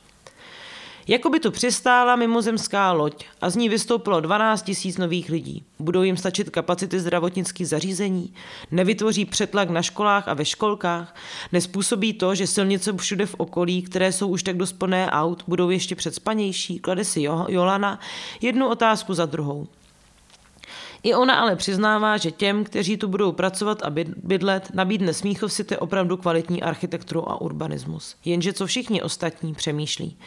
Jako 1.09 1.29
by 1.29 1.39
tu 1.39 1.51
přistála 1.51 2.15
mimozemská 2.15 2.91
loď 2.91 3.25
a 3.41 3.49
z 3.49 3.55
ní 3.55 3.69
vystoupilo 3.69 4.19
12 4.19 4.61
tisíc 4.61 4.97
nových 4.97 5.29
lidí. 5.29 5.63
Budou 5.79 6.01
jim 6.03 6.17
stačit 6.17 6.49
kapacity 6.49 6.99
zdravotnických 6.99 7.67
zařízení? 7.67 8.33
Nevytvoří 8.71 9.25
přetlak 9.25 9.69
na 9.69 9.81
školách 9.81 10.27
a 10.27 10.33
ve 10.33 10.45
školkách? 10.45 11.15
Nespůsobí 11.51 12.13
to, 12.13 12.35
že 12.35 12.47
silnice 12.47 12.93
všude 12.97 13.25
v 13.25 13.35
okolí, 13.37 13.81
které 13.81 14.11
jsou 14.11 14.27
už 14.27 14.43
tak 14.43 14.57
dost 14.57 14.73
plné 14.73 15.11
aut, 15.11 15.43
budou 15.47 15.69
ještě 15.69 15.95
předspanější? 15.95 16.79
Klade 16.79 17.05
si 17.05 17.21
Jolana 17.21 17.99
jednu 18.41 18.67
otázku 18.67 19.13
za 19.13 19.25
druhou. 19.25 19.67
I 21.07 21.15
ona 21.15 21.35
ale 21.35 21.55
přiznává, 21.55 22.17
že 22.17 22.31
těm, 22.31 22.63
kteří 22.63 22.97
tu 22.97 23.07
budou 23.07 23.31
pracovat 23.31 23.81
a 23.83 23.93
bydlet, 24.23 24.71
nabídne 24.73 25.13
Smíchov 25.13 25.53
City 25.53 25.77
opravdu 25.77 26.17
kvalitní 26.17 26.63
architekturu 26.63 27.29
a 27.29 27.41
urbanismus. 27.41 28.15
Jenže 28.25 28.53
co 28.53 28.65
všichni 28.65 29.01
ostatní 29.01 29.53
přemýšlí. 29.53 30.17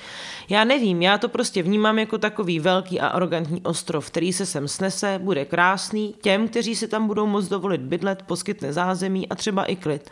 Já 0.49 0.65
nevím, 0.65 1.03
já 1.03 1.19
to 1.19 1.29
prostě 1.29 1.63
vnímám 1.63 1.99
jako 1.99 2.19
takový 2.19 2.61
velký 2.61 3.01
a 3.01 3.07
arrogantní 3.07 3.63
ostrov, 3.63 4.07
který 4.07 4.33
se 4.33 4.47
sem 4.47 4.69
snese, 4.69 5.19
bude 5.23 5.45
krásný, 5.45 6.15
těm, 6.23 6.49
kteří 6.49 6.77
si 6.77 6.89
tam 6.89 7.07
budou 7.07 7.27
moct 7.27 7.49
dovolit 7.49 7.81
bydlet, 7.81 8.23
poskytne 8.23 8.73
zázemí 8.73 9.29
a 9.29 9.35
třeba 9.35 9.65
i 9.65 9.77
klid 9.77 10.11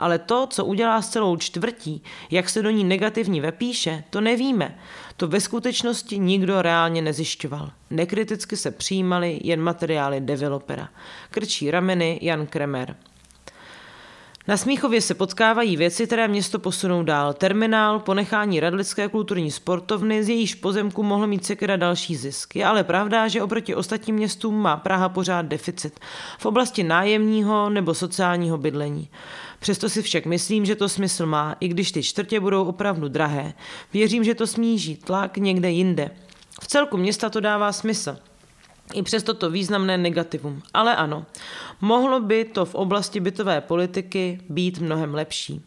ale 0.00 0.18
to, 0.18 0.46
co 0.46 0.64
udělá 0.64 1.02
s 1.02 1.08
celou 1.08 1.36
čtvrtí, 1.36 2.02
jak 2.30 2.48
se 2.48 2.62
do 2.62 2.70
ní 2.70 2.84
negativně 2.84 3.42
vepíše, 3.42 4.04
to 4.10 4.20
nevíme. 4.20 4.78
To 5.20 5.28
ve 5.28 5.40
skutečnosti 5.40 6.18
nikdo 6.18 6.62
reálně 6.62 7.02
nezjišťoval. 7.02 7.70
Nekriticky 7.90 8.56
se 8.56 8.70
přijímaly 8.70 9.40
jen 9.42 9.60
materiály 9.60 10.20
developera. 10.20 10.88
Krčí 11.30 11.70
rameny 11.70 12.18
Jan 12.22 12.46
Kremer. 12.46 12.96
Na 14.48 14.56
Smíchově 14.56 15.00
se 15.00 15.14
potkávají 15.14 15.76
věci, 15.76 16.06
které 16.06 16.28
město 16.28 16.58
posunou 16.58 17.02
dál. 17.02 17.32
Terminál, 17.32 17.98
ponechání 17.98 18.60
radlické 18.60 19.08
kulturní 19.08 19.50
sportovny, 19.50 20.24
z 20.24 20.28
jejíž 20.28 20.54
pozemku 20.54 21.02
mohl 21.02 21.26
mít 21.26 21.44
Sekera 21.44 21.76
další 21.76 22.16
zisk. 22.16 22.56
Je 22.56 22.64
ale 22.64 22.84
pravda, 22.84 23.28
že 23.28 23.42
oproti 23.42 23.74
ostatním 23.74 24.16
městům 24.16 24.62
má 24.62 24.76
Praha 24.76 25.08
pořád 25.08 25.46
deficit 25.46 26.00
v 26.38 26.46
oblasti 26.46 26.82
nájemního 26.82 27.70
nebo 27.70 27.94
sociálního 27.94 28.58
bydlení. 28.58 29.08
Přesto 29.58 29.88
si 29.88 30.02
však 30.02 30.26
myslím, 30.26 30.66
že 30.66 30.76
to 30.76 30.88
smysl 30.88 31.26
má, 31.26 31.56
i 31.60 31.68
když 31.68 31.92
ty 31.92 32.02
čtvrtě 32.02 32.40
budou 32.40 32.64
opravdu 32.64 33.08
drahé. 33.08 33.54
Věřím, 33.92 34.24
že 34.24 34.34
to 34.34 34.46
smíží 34.46 34.96
tlak 34.96 35.36
někde 35.36 35.70
jinde. 35.70 36.10
V 36.60 36.66
celku 36.66 36.96
města 36.96 37.30
to 37.30 37.40
dává 37.40 37.72
smysl. 37.72 38.16
I 38.94 39.02
přes 39.02 39.22
toto 39.22 39.50
významné 39.50 39.98
negativum. 39.98 40.62
Ale 40.74 40.96
ano, 40.96 41.26
mohlo 41.80 42.20
by 42.20 42.44
to 42.44 42.64
v 42.64 42.74
oblasti 42.74 43.20
bytové 43.20 43.60
politiky 43.60 44.40
být 44.48 44.78
mnohem 44.78 45.14
lepší. 45.14 45.64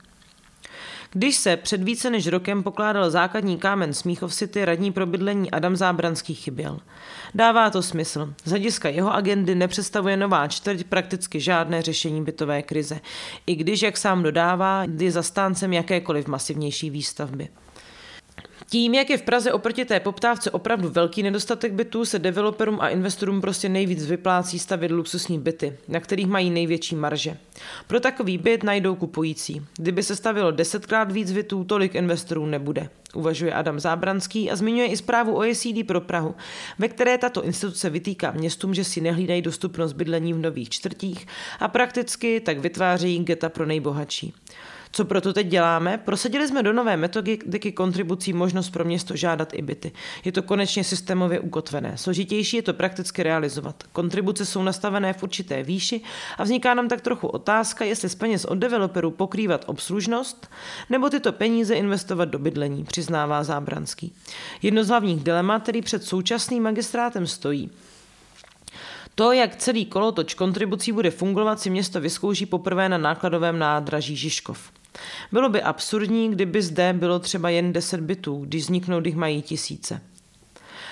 Když 1.15 1.35
se 1.35 1.57
před 1.57 1.83
více 1.83 2.09
než 2.09 2.27
rokem 2.27 2.63
pokládal 2.63 3.09
základní 3.09 3.57
kámen 3.57 3.93
Smíchov 3.93 4.33
City, 4.33 4.65
radní 4.65 4.91
pro 4.91 5.05
bydlení 5.05 5.51
Adam 5.51 5.75
Zábranský 5.75 6.35
chyběl. 6.35 6.79
Dává 7.35 7.69
to 7.69 7.81
smysl. 7.81 8.33
Z 8.43 8.49
hlediska 8.49 8.89
jeho 8.89 9.13
agendy 9.13 9.55
nepředstavuje 9.55 10.17
nová 10.17 10.47
čtvrť 10.47 10.83
prakticky 10.83 11.39
žádné 11.39 11.81
řešení 11.81 12.23
bytové 12.23 12.61
krize, 12.61 12.99
i 13.47 13.55
když, 13.55 13.81
jak 13.81 13.97
sám 13.97 14.23
dodává, 14.23 14.85
je 14.99 15.11
zastáncem 15.11 15.73
jakékoliv 15.73 16.27
masivnější 16.27 16.89
výstavby. 16.89 17.49
Tím, 18.69 18.93
jak 18.93 19.09
je 19.09 19.17
v 19.17 19.21
Praze 19.21 19.53
oproti 19.53 19.85
té 19.85 19.99
poptávce 19.99 20.51
opravdu 20.51 20.89
velký 20.89 21.23
nedostatek 21.23 21.73
bytů, 21.73 22.05
se 22.05 22.19
developerům 22.19 22.77
a 22.81 22.89
investorům 22.89 23.41
prostě 23.41 23.69
nejvíc 23.69 24.05
vyplácí 24.05 24.59
stavět 24.59 24.91
luxusní 24.91 25.39
byty, 25.39 25.77
na 25.87 25.99
kterých 25.99 26.27
mají 26.27 26.49
největší 26.49 26.95
marže. 26.95 27.37
Pro 27.87 27.99
takový 27.99 28.37
byt 28.37 28.63
najdou 28.63 28.95
kupující. 28.95 29.65
Kdyby 29.77 30.03
se 30.03 30.15
stavilo 30.15 30.51
desetkrát 30.51 31.11
víc 31.11 31.31
bytů, 31.31 31.63
tolik 31.63 31.95
investorů 31.95 32.45
nebude. 32.45 32.89
Uvažuje 33.13 33.53
Adam 33.53 33.79
Zábranský 33.79 34.51
a 34.51 34.55
zmiňuje 34.55 34.87
i 34.87 34.97
zprávu 34.97 35.35
OECD 35.35 35.87
pro 35.87 36.01
Prahu, 36.01 36.35
ve 36.79 36.87
které 36.87 37.17
tato 37.17 37.43
instituce 37.43 37.89
vytýká 37.89 38.31
městům, 38.31 38.73
že 38.73 38.83
si 38.83 39.01
nehlídají 39.01 39.41
dostupnost 39.41 39.93
bydlení 39.93 40.33
v 40.33 40.37
nových 40.37 40.69
čtvrtích 40.69 41.27
a 41.59 41.67
prakticky 41.67 42.39
tak 42.39 42.59
vytvářejí 42.59 43.23
geta 43.23 43.49
pro 43.49 43.65
nejbohatší. 43.65 44.33
Co 44.95 45.05
proto 45.05 45.33
teď 45.33 45.47
děláme? 45.47 45.97
Prosadili 45.97 46.47
jsme 46.47 46.63
do 46.63 46.73
nové 46.73 46.97
metodiky 46.97 47.71
kontribucí 47.71 48.33
možnost 48.33 48.69
pro 48.69 48.83
město 48.83 49.15
žádat 49.15 49.53
i 49.53 49.61
byty. 49.61 49.91
Je 50.25 50.31
to 50.31 50.43
konečně 50.43 50.83
systémově 50.83 51.39
ukotvené. 51.39 51.97
Složitější 51.97 52.55
je 52.55 52.61
to 52.61 52.73
prakticky 52.73 53.23
realizovat. 53.23 53.83
Kontribuce 53.93 54.45
jsou 54.45 54.63
nastavené 54.63 55.13
v 55.13 55.23
určité 55.23 55.63
výši 55.63 56.01
a 56.37 56.43
vzniká 56.43 56.73
nám 56.73 56.87
tak 56.87 57.01
trochu 57.01 57.27
otázka, 57.27 57.85
jestli 57.85 58.09
z 58.09 58.15
peněz 58.15 58.45
od 58.45 58.55
developerů 58.55 59.11
pokrývat 59.11 59.63
obslužnost 59.67 60.49
nebo 60.89 61.09
tyto 61.09 61.31
peníze 61.31 61.75
investovat 61.75 62.25
do 62.25 62.39
bydlení, 62.39 62.83
přiznává 62.83 63.43
Zábranský. 63.43 64.13
Jedno 64.61 64.83
z 64.83 64.87
hlavních 64.87 65.23
dilemat, 65.23 65.63
který 65.63 65.81
před 65.81 66.03
současným 66.03 66.63
magistrátem 66.63 67.27
stojí, 67.27 67.71
to, 69.15 69.31
jak 69.31 69.55
celý 69.55 69.85
kolotoč 69.85 70.33
kontribucí 70.33 70.91
bude 70.91 71.11
fungovat, 71.11 71.59
si 71.59 71.69
město 71.69 72.01
vyzkouší 72.01 72.45
poprvé 72.45 72.89
na 72.89 72.97
nákladovém 72.97 73.59
nádraží 73.59 74.15
Žižkov. 74.15 74.82
Bylo 75.31 75.49
by 75.49 75.61
absurdní, 75.61 76.31
kdyby 76.31 76.61
zde 76.61 76.93
bylo 76.93 77.19
třeba 77.19 77.49
jen 77.49 77.73
10 77.73 77.99
bytů, 77.99 78.45
když 78.45 78.63
vzniknou, 78.63 78.99
když 78.99 79.15
mají 79.15 79.41
tisíce. 79.41 80.01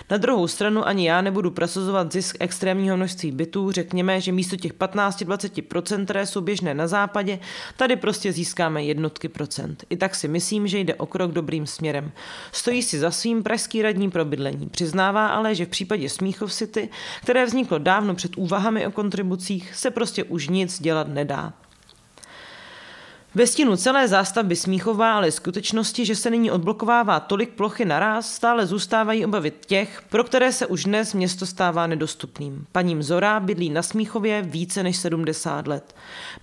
Na 0.10 0.18
druhou 0.18 0.48
stranu 0.48 0.88
ani 0.88 1.08
já 1.08 1.22
nebudu 1.22 1.52
prosazovat 1.52 2.14
zisk 2.14 2.38
extrémního 2.40 2.98
množství 2.98 3.32
bytů, 3.32 3.72
řekněme, 3.72 4.22
že 4.22 4.32
místo 4.32 4.56
těch 4.56 4.74
15-20%, 4.74 6.04
které 6.04 6.26
jsou 6.26 6.42
běžné 6.42 6.74
na 6.74 6.88
západě, 6.88 7.40
tady 7.78 7.96
prostě 7.96 8.32
získáme 8.32 8.84
jednotky 8.84 9.30
procent. 9.30 9.84
I 9.90 9.98
tak 9.98 10.16
si 10.16 10.28
myslím, 10.28 10.68
že 10.68 10.80
jde 10.80 10.96
o 10.96 11.06
krok 11.06 11.32
dobrým 11.32 11.68
směrem. 11.68 12.12
Stojí 12.52 12.84
si 12.84 13.00
za 13.00 13.12
svým 13.12 13.44
pražský 13.44 13.82
radní 13.82 14.12
pro 14.12 14.26
bydlení. 14.26 14.70
Přiznává 14.70 15.28
ale, 15.28 15.56
že 15.56 15.66
v 15.66 15.70
případě 15.70 16.10
Smíchov 16.10 16.54
City, 16.54 16.90
které 17.22 17.46
vzniklo 17.46 17.78
dávno 17.78 18.16
před 18.16 18.38
úvahami 18.38 18.88
o 18.88 18.92
kontribucích, 18.92 19.76
se 19.76 19.92
prostě 19.92 20.24
už 20.24 20.48
nic 20.48 20.82
dělat 20.82 21.08
nedá. 21.08 21.54
Ve 23.36 23.48
stínu 23.48 23.76
celé 23.76 24.08
zástavby 24.08 24.56
Smíchová 24.56 25.16
ale 25.16 25.32
skutečnosti, 25.32 26.06
že 26.06 26.16
se 26.16 26.30
nyní 26.30 26.52
odblokovává 26.52 27.20
tolik 27.20 27.50
plochy 27.50 27.86
naraz, 27.86 28.34
stále 28.34 28.66
zůstávají 28.66 29.26
obavy 29.26 29.52
těch, 29.66 30.02
pro 30.10 30.24
které 30.24 30.52
se 30.52 30.68
už 30.68 30.84
dnes 30.84 31.14
město 31.14 31.46
stává 31.46 31.88
nedostupným. 31.88 32.66
Paní 32.72 32.96
Mzora 32.96 33.40
bydlí 33.40 33.70
na 33.70 33.82
Smíchově 33.84 34.42
více 34.42 34.84
než 34.84 34.98
70 34.98 35.68
let. 35.68 35.96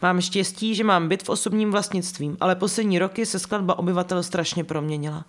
Mám 0.03 0.21
štěstí, 0.21 0.75
že 0.75 0.85
mám 0.85 1.09
byt 1.09 1.23
v 1.23 1.29
osobním 1.29 1.71
vlastnictvím, 1.71 2.37
ale 2.41 2.57
poslední 2.57 2.99
roky 2.99 3.27
se 3.27 3.39
skladba 3.39 3.79
obyvatel 3.79 4.23
strašně 4.23 4.65
proměnila. 4.65 5.25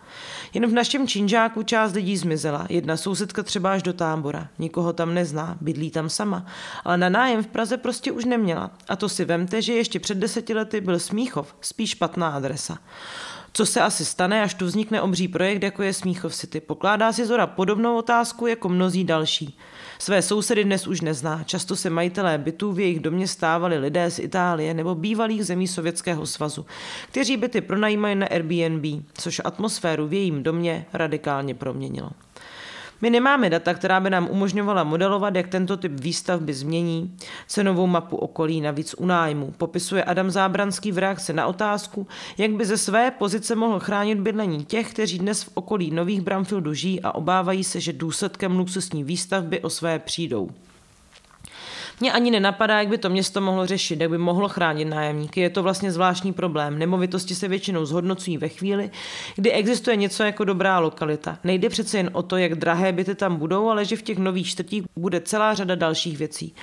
Jen 0.53 0.67
v 0.67 0.73
našem 0.73 1.07
činžáku 1.07 1.63
část 1.63 1.93
lidí 1.93 2.17
zmizela, 2.17 2.65
jedna 2.69 2.97
sousedka 2.97 3.43
třeba 3.43 3.73
až 3.73 3.83
do 3.83 3.93
tábora. 3.93 4.47
Nikoho 4.59 4.93
tam 4.93 5.13
nezná, 5.13 5.57
bydlí 5.61 5.91
tam 5.91 6.09
sama, 6.09 6.45
ale 6.83 6.97
na 6.97 7.09
nájem 7.09 7.43
v 7.43 7.47
Praze 7.47 7.77
prostě 7.77 8.11
už 8.11 8.25
neměla. 8.25 8.71
A 8.89 8.95
to 8.95 9.09
si 9.09 9.25
vemte, 9.25 9.61
že 9.61 9.73
ještě 9.73 9.99
před 9.99 10.17
deseti 10.17 10.53
lety 10.53 10.81
byl 10.81 10.99
Smíchov 10.99 11.48
spíš 11.61 11.89
špatná 11.89 12.29
adresa. 12.29 12.77
Co 13.53 13.65
se 13.65 13.81
asi 13.81 14.05
stane, 14.05 14.43
až 14.43 14.53
tu 14.53 14.65
vznikne 14.65 15.01
obří 15.01 15.27
projekt, 15.27 15.63
jako 15.63 15.83
je 15.83 15.93
Smíchov 15.93 16.35
City? 16.35 16.59
Pokládá 16.59 17.13
si 17.13 17.25
Zora 17.25 17.47
podobnou 17.47 17.97
otázku 17.97 18.47
jako 18.47 18.69
mnozí 18.69 19.03
další. 19.03 19.57
Své 19.99 20.21
sousedy 20.21 20.63
dnes 20.63 20.87
už 20.87 21.01
nezná. 21.01 21.43
Často 21.43 21.75
se 21.75 21.89
majitelé 21.89 22.37
bytů 22.37 22.71
v 22.71 22.79
jejich 22.79 22.99
domě 22.99 23.27
stávali 23.27 23.77
lidé 23.77 24.11
z 24.11 24.19
Itálie 24.19 24.73
nebo 24.73 24.95
bývalých 24.95 25.45
zemí 25.45 25.67
Sovětského 25.67 26.25
svazu, 26.25 26.65
kteří 27.07 27.37
byty 27.37 27.61
pronajímají 27.61 28.15
na 28.15 28.27
Airbnb, 28.27 29.03
což 29.13 29.41
atmosféru 29.45 30.07
v 30.07 30.13
jejím 30.13 30.43
domě 30.43 30.85
radikálně 30.93 31.55
proměnilo. 31.55 32.09
My 33.01 33.09
nemáme 33.09 33.49
data, 33.49 33.73
která 33.73 33.99
by 33.99 34.09
nám 34.09 34.27
umožňovala 34.31 34.83
modelovat, 34.83 35.35
jak 35.35 35.47
tento 35.47 35.77
typ 35.77 35.91
výstavby 35.99 36.53
změní 36.53 37.15
cenovou 37.47 37.87
mapu 37.87 38.17
okolí, 38.17 38.61
navíc 38.61 38.95
u 38.97 39.05
nájmu. 39.05 39.53
Popisuje 39.57 40.03
Adam 40.03 40.31
Zábranský 40.31 40.91
v 40.91 40.97
reakci 40.97 41.33
na 41.33 41.47
otázku, 41.47 42.07
jak 42.37 42.51
by 42.51 42.65
ze 42.65 42.77
své 42.77 43.11
pozice 43.11 43.55
mohl 43.55 43.79
chránit 43.79 44.19
bydlení 44.19 44.65
těch, 44.65 44.93
kteří 44.93 45.19
dnes 45.19 45.43
v 45.43 45.49
okolí 45.53 45.91
nových 45.91 46.21
Bramfieldů 46.21 46.73
žijí 46.73 47.01
a 47.01 47.15
obávají 47.15 47.63
se, 47.63 47.79
že 47.79 47.93
důsledkem 47.93 48.57
luxusní 48.57 49.03
výstavby 49.03 49.61
o 49.61 49.69
své 49.69 49.99
přijdou. 49.99 50.49
Mě 51.99 52.11
ani 52.11 52.31
nenapadá, 52.31 52.79
jak 52.79 52.87
by 52.87 52.97
to 52.97 53.09
město 53.09 53.41
mohlo 53.41 53.65
řešit, 53.65 54.01
jak 54.01 54.09
by 54.09 54.17
mohlo 54.17 54.49
chránit 54.49 54.85
nájemníky. 54.85 55.41
Je 55.41 55.49
to 55.49 55.63
vlastně 55.63 55.91
zvláštní 55.91 56.33
problém. 56.33 56.79
Nemovitosti 56.79 57.35
se 57.35 57.47
většinou 57.47 57.85
zhodnocují 57.85 58.37
ve 58.37 58.49
chvíli, 58.49 58.89
kdy 59.35 59.51
existuje 59.51 59.95
něco 59.95 60.23
jako 60.23 60.43
dobrá 60.43 60.79
lokalita. 60.79 61.39
Nejde 61.43 61.69
přece 61.69 61.97
jen 61.97 62.09
o 62.13 62.23
to, 62.23 62.37
jak 62.37 62.55
drahé 62.55 62.91
byty 62.91 63.15
tam 63.15 63.35
budou, 63.35 63.69
ale 63.69 63.85
že 63.85 63.95
v 63.95 64.01
těch 64.01 64.17
nových 64.17 64.47
čtvrtích 64.47 64.83
bude 64.95 65.21
celá 65.21 65.53
řada 65.53 65.75
dalších 65.75 66.17
věcí. 66.17 66.53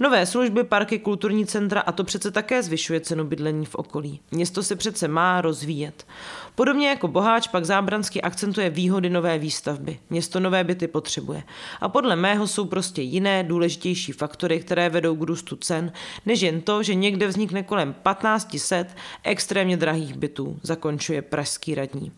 Nové 0.00 0.26
služby, 0.26 0.64
parky, 0.64 0.98
kulturní 0.98 1.46
centra 1.46 1.80
a 1.80 1.92
to 1.92 2.04
přece 2.04 2.30
také 2.30 2.62
zvyšuje 2.62 3.00
cenu 3.00 3.24
bydlení 3.24 3.66
v 3.66 3.74
okolí. 3.74 4.20
Město 4.30 4.62
se 4.62 4.76
přece 4.76 5.08
má 5.08 5.40
rozvíjet. 5.40 6.06
Podobně 6.54 6.88
jako 6.88 7.08
Boháč 7.08 7.48
pak 7.48 7.64
Zábranský 7.64 8.22
akcentuje 8.22 8.70
výhody 8.70 9.10
nové 9.10 9.38
výstavby. 9.38 9.98
Město 10.10 10.40
nové 10.40 10.64
byty 10.64 10.88
potřebuje. 10.88 11.42
A 11.80 11.88
podle 11.88 12.16
mého 12.16 12.46
jsou 12.46 12.64
prostě 12.64 13.02
jiné, 13.02 13.42
důležitější 13.42 14.12
faktory, 14.12 14.60
které 14.60 14.88
vedou 14.88 15.16
k 15.16 15.22
růstu 15.22 15.56
cen, 15.56 15.92
než 16.26 16.40
jen 16.40 16.60
to, 16.60 16.82
že 16.82 16.94
někde 16.94 17.26
vznikne 17.26 17.62
kolem 17.62 17.94
1500 17.94 18.96
extrémně 19.22 19.76
drahých 19.76 20.14
bytů, 20.14 20.58
zakončuje 20.62 21.22
pražský 21.22 21.74
radní. 21.74 22.12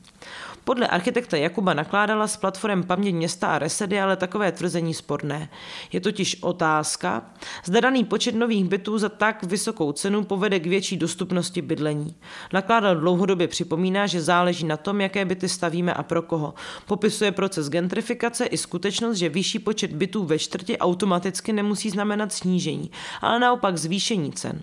Podle 0.68 0.88
architekta 0.88 1.36
Jakuba 1.36 1.74
nakládala 1.74 2.26
s 2.26 2.36
platformem 2.36 2.82
Paměť 2.82 3.14
města 3.14 3.46
a 3.46 3.58
Resedy, 3.58 4.00
ale 4.00 4.16
takové 4.16 4.52
tvrzení 4.52 4.94
sporné. 4.94 5.48
Je 5.92 6.00
totiž 6.00 6.42
otázka, 6.42 7.22
zda 7.64 7.80
daný 7.80 8.04
počet 8.04 8.34
nových 8.34 8.64
bytů 8.64 8.98
za 8.98 9.08
tak 9.08 9.44
vysokou 9.44 9.92
cenu 9.92 10.24
povede 10.24 10.60
k 10.60 10.66
větší 10.66 10.96
dostupnosti 10.96 11.62
bydlení. 11.62 12.14
Nakládal 12.52 12.96
dlouhodobě 12.96 13.48
připomíná, 13.48 14.06
že 14.06 14.22
záleží 14.22 14.66
na 14.66 14.76
tom, 14.76 15.00
jaké 15.00 15.24
byty 15.24 15.48
stavíme 15.48 15.94
a 15.94 16.02
pro 16.02 16.22
koho. 16.22 16.54
Popisuje 16.86 17.32
proces 17.32 17.68
gentrifikace 17.68 18.44
i 18.44 18.56
skutečnost, 18.56 19.16
že 19.16 19.28
vyšší 19.28 19.58
počet 19.58 19.92
bytů 19.92 20.24
ve 20.24 20.38
čtvrti 20.38 20.78
automaticky 20.78 21.52
nemusí 21.52 21.90
znamenat 21.90 22.32
snížení, 22.32 22.90
ale 23.20 23.40
naopak 23.40 23.78
zvýšení 23.78 24.32
cen. 24.32 24.62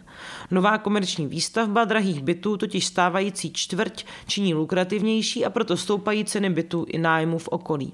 Nová 0.52 0.78
komerční 0.78 1.28
výstavba 1.28 1.86
drahých 1.86 2.22
bytů 2.22 2.58
totiž 2.58 2.86
stávající 2.86 3.54
čtvrť 3.54 4.06
činí 4.28 4.54
lukrativnější 4.54 5.46
a 5.46 5.50
proto 5.50 5.78
stoupají 5.93 6.25
ceny 6.25 6.49
bytů 6.49 6.86
i 6.89 6.97
nájmu 6.97 7.38
v 7.38 7.47
okolí. 7.47 7.93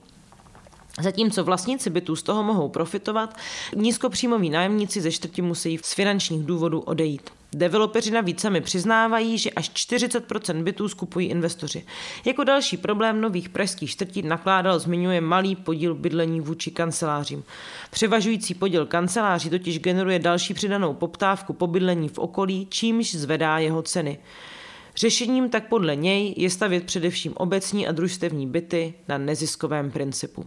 Zatímco 1.01 1.43
vlastníci 1.43 1.89
bytů 1.89 2.15
z 2.15 2.23
toho 2.23 2.43
mohou 2.43 2.69
profitovat, 2.69 3.37
nízkopříjmoví 3.75 4.49
nájemníci 4.49 5.01
ze 5.01 5.11
čtvrti 5.11 5.41
musí 5.41 5.79
z 5.83 5.93
finančních 5.93 6.45
důvodů 6.45 6.79
odejít. 6.79 7.29
Developeři 7.53 8.11
navíc 8.11 8.41
sami 8.41 8.61
přiznávají, 8.61 9.37
že 9.37 9.51
až 9.51 9.69
40% 9.69 10.63
bytů 10.63 10.87
skupují 10.89 11.27
investoři. 11.27 11.85
Jako 12.25 12.43
další 12.43 12.77
problém 12.77 13.21
nových 13.21 13.49
pražských 13.49 13.89
čtvrtí 13.89 14.21
nakládal 14.21 14.79
zmiňuje 14.79 15.21
malý 15.21 15.55
podíl 15.55 15.95
bydlení 15.95 16.41
vůči 16.41 16.71
kancelářím. 16.71 17.43
Převažující 17.91 18.53
podíl 18.53 18.85
kanceláří 18.85 19.49
totiž 19.49 19.79
generuje 19.79 20.19
další 20.19 20.53
přidanou 20.53 20.93
poptávku 20.93 21.53
po 21.53 21.67
bydlení 21.67 22.09
v 22.09 22.17
okolí, 22.17 22.67
čímž 22.69 23.15
zvedá 23.15 23.57
jeho 23.57 23.81
ceny. 23.81 24.19
Řešením 24.99 25.49
tak 25.49 25.67
podle 25.67 25.95
něj 25.95 26.33
je 26.37 26.49
stavět 26.49 26.83
především 26.83 27.33
obecní 27.35 27.87
a 27.87 27.91
družstevní 27.91 28.47
byty 28.47 28.93
na 29.07 29.17
neziskovém 29.17 29.91
principu. 29.91 30.45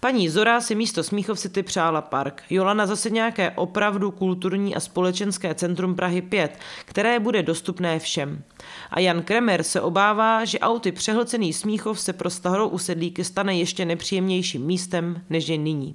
Paní 0.00 0.28
Zora 0.28 0.60
si 0.60 0.74
místo 0.74 1.02
Smíchov 1.02 1.38
City 1.38 1.62
přála 1.62 2.02
park. 2.02 2.42
Jolana 2.50 2.86
zase 2.86 3.10
nějaké 3.10 3.50
opravdu 3.50 4.10
kulturní 4.10 4.74
a 4.74 4.80
společenské 4.80 5.54
centrum 5.54 5.94
Prahy 5.94 6.22
5, 6.22 6.58
které 6.84 7.20
bude 7.20 7.42
dostupné 7.42 7.98
všem. 7.98 8.42
A 8.90 9.00
Jan 9.00 9.22
Kremer 9.22 9.62
se 9.62 9.80
obává, 9.80 10.44
že 10.44 10.58
auty 10.58 10.92
přehlcený 10.92 11.52
Smíchov 11.52 12.00
se 12.00 12.12
pro 12.12 12.30
starou 12.30 12.68
usedlíky 12.68 13.24
stane 13.24 13.58
ještě 13.58 13.84
nepříjemnějším 13.84 14.62
místem, 14.62 15.22
než 15.30 15.48
je 15.48 15.58
nyní. 15.58 15.94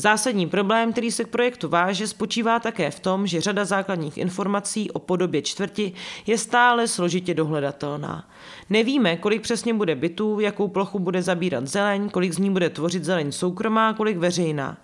Zásadní 0.00 0.46
problém, 0.46 0.92
který 0.92 1.10
se 1.10 1.24
k 1.24 1.28
projektu 1.28 1.68
váže, 1.68 2.06
spočívá 2.06 2.60
také 2.60 2.90
v 2.90 3.00
tom, 3.00 3.26
že 3.26 3.40
řada 3.40 3.64
základních 3.64 4.18
informací 4.18 4.90
o 4.90 4.98
podobě 4.98 5.42
čtvrti 5.42 5.92
je 6.26 6.38
stále 6.38 6.88
složitě 6.88 7.34
dohledatelná. 7.34 8.28
Nevíme, 8.70 9.16
kolik 9.16 9.42
přesně 9.42 9.74
bude 9.74 9.94
bytů, 9.94 10.40
jakou 10.40 10.68
plochu 10.68 10.98
bude 10.98 11.22
zabírat 11.22 11.66
zeleň, 11.66 12.08
kolik 12.10 12.32
z 12.32 12.38
ní 12.38 12.50
bude 12.50 12.70
tvořit 12.70 13.04
zeleň 13.04 13.32
soukromá, 13.32 13.92
kolik 13.92 14.16
veřejná. 14.16 14.76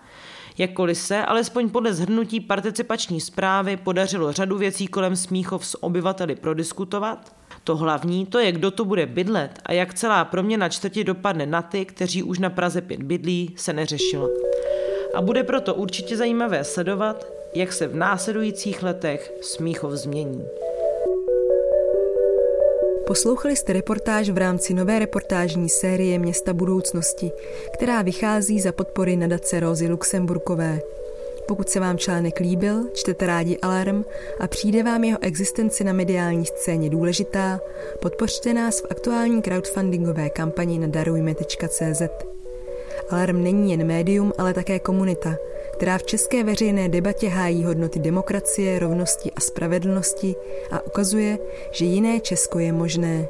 Jakkoliv 0.58 0.98
se, 0.98 1.24
alespoň 1.24 1.70
podle 1.70 1.94
zhrnutí 1.94 2.40
participační 2.40 3.20
zprávy, 3.20 3.76
podařilo 3.76 4.32
řadu 4.32 4.58
věcí 4.58 4.86
kolem 4.86 5.16
Smíchov 5.16 5.66
s 5.66 5.82
obyvateli 5.82 6.34
prodiskutovat, 6.34 7.36
to 7.64 7.76
hlavní, 7.76 8.26
to 8.26 8.38
je, 8.38 8.52
kdo 8.52 8.70
to 8.70 8.84
bude 8.84 9.06
bydlet 9.06 9.60
a 9.66 9.72
jak 9.72 9.94
celá 9.94 10.24
proměna 10.24 10.68
čtvrti 10.68 11.04
dopadne 11.04 11.46
na 11.46 11.62
ty, 11.62 11.84
kteří 11.84 12.22
už 12.22 12.38
na 12.38 12.50
Praze 12.50 12.80
5 12.80 13.02
bydlí, 13.02 13.54
se 13.56 13.72
neřešilo. 13.72 14.53
A 15.14 15.22
bude 15.22 15.44
proto 15.44 15.74
určitě 15.74 16.16
zajímavé 16.16 16.64
sledovat, 16.64 17.26
jak 17.54 17.72
se 17.72 17.88
v 17.88 17.96
následujících 17.96 18.82
letech 18.82 19.32
Smíchov 19.40 19.92
změní. 19.92 20.44
Poslouchali 23.06 23.56
jste 23.56 23.72
reportáž 23.72 24.30
v 24.30 24.38
rámci 24.38 24.74
nové 24.74 24.98
reportážní 24.98 25.68
série 25.68 26.18
Města 26.18 26.52
budoucnosti, 26.52 27.32
která 27.74 28.02
vychází 28.02 28.60
za 28.60 28.72
podpory 28.72 29.16
nadace 29.16 29.60
Rozy 29.60 29.88
Luxemburkové. 29.88 30.80
Pokud 31.48 31.68
se 31.68 31.80
vám 31.80 31.98
článek 31.98 32.40
líbil, 32.40 32.88
čtete 32.94 33.26
rádi 33.26 33.58
Alarm 33.58 34.04
a 34.40 34.48
přijde 34.48 34.82
vám 34.82 35.04
jeho 35.04 35.18
existence 35.22 35.84
na 35.84 35.92
mediální 35.92 36.46
scéně 36.46 36.90
důležitá, 36.90 37.60
podpořte 38.00 38.54
nás 38.54 38.80
v 38.80 38.86
aktuální 38.90 39.42
crowdfundingové 39.42 40.30
kampani 40.30 40.78
na 40.78 40.86
darujme.cz. 40.86 42.33
Alarm 43.10 43.42
není 43.42 43.70
jen 43.70 43.86
médium, 43.86 44.32
ale 44.38 44.54
také 44.54 44.78
komunita, 44.78 45.36
která 45.72 45.98
v 45.98 46.02
české 46.02 46.44
veřejné 46.44 46.88
debatě 46.88 47.28
hájí 47.28 47.64
hodnoty 47.64 47.98
demokracie, 47.98 48.78
rovnosti 48.78 49.32
a 49.32 49.40
spravedlnosti 49.40 50.34
a 50.70 50.86
ukazuje, 50.86 51.38
že 51.70 51.84
jiné 51.84 52.20
Česko 52.20 52.58
je 52.58 52.72
možné. 52.72 53.28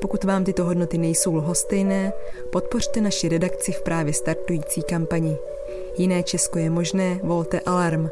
Pokud 0.00 0.24
vám 0.24 0.44
tyto 0.44 0.64
hodnoty 0.64 0.98
nejsou 0.98 1.34
lhostejné, 1.34 2.12
podpořte 2.50 3.00
naši 3.00 3.28
redakci 3.28 3.72
v 3.72 3.82
právě 3.82 4.12
startující 4.12 4.82
kampani. 4.82 5.36
Jiné 5.96 6.22
Česko 6.22 6.58
je 6.58 6.70
možné, 6.70 7.20
volte 7.22 7.60
Alarm. 7.60 8.08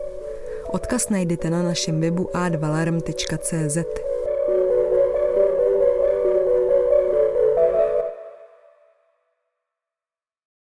Odkaz 0.70 1.08
najdete 1.08 1.50
na 1.50 1.62
našem 1.62 2.00
webu 2.00 2.30
a2alarm.cz. 2.34 4.07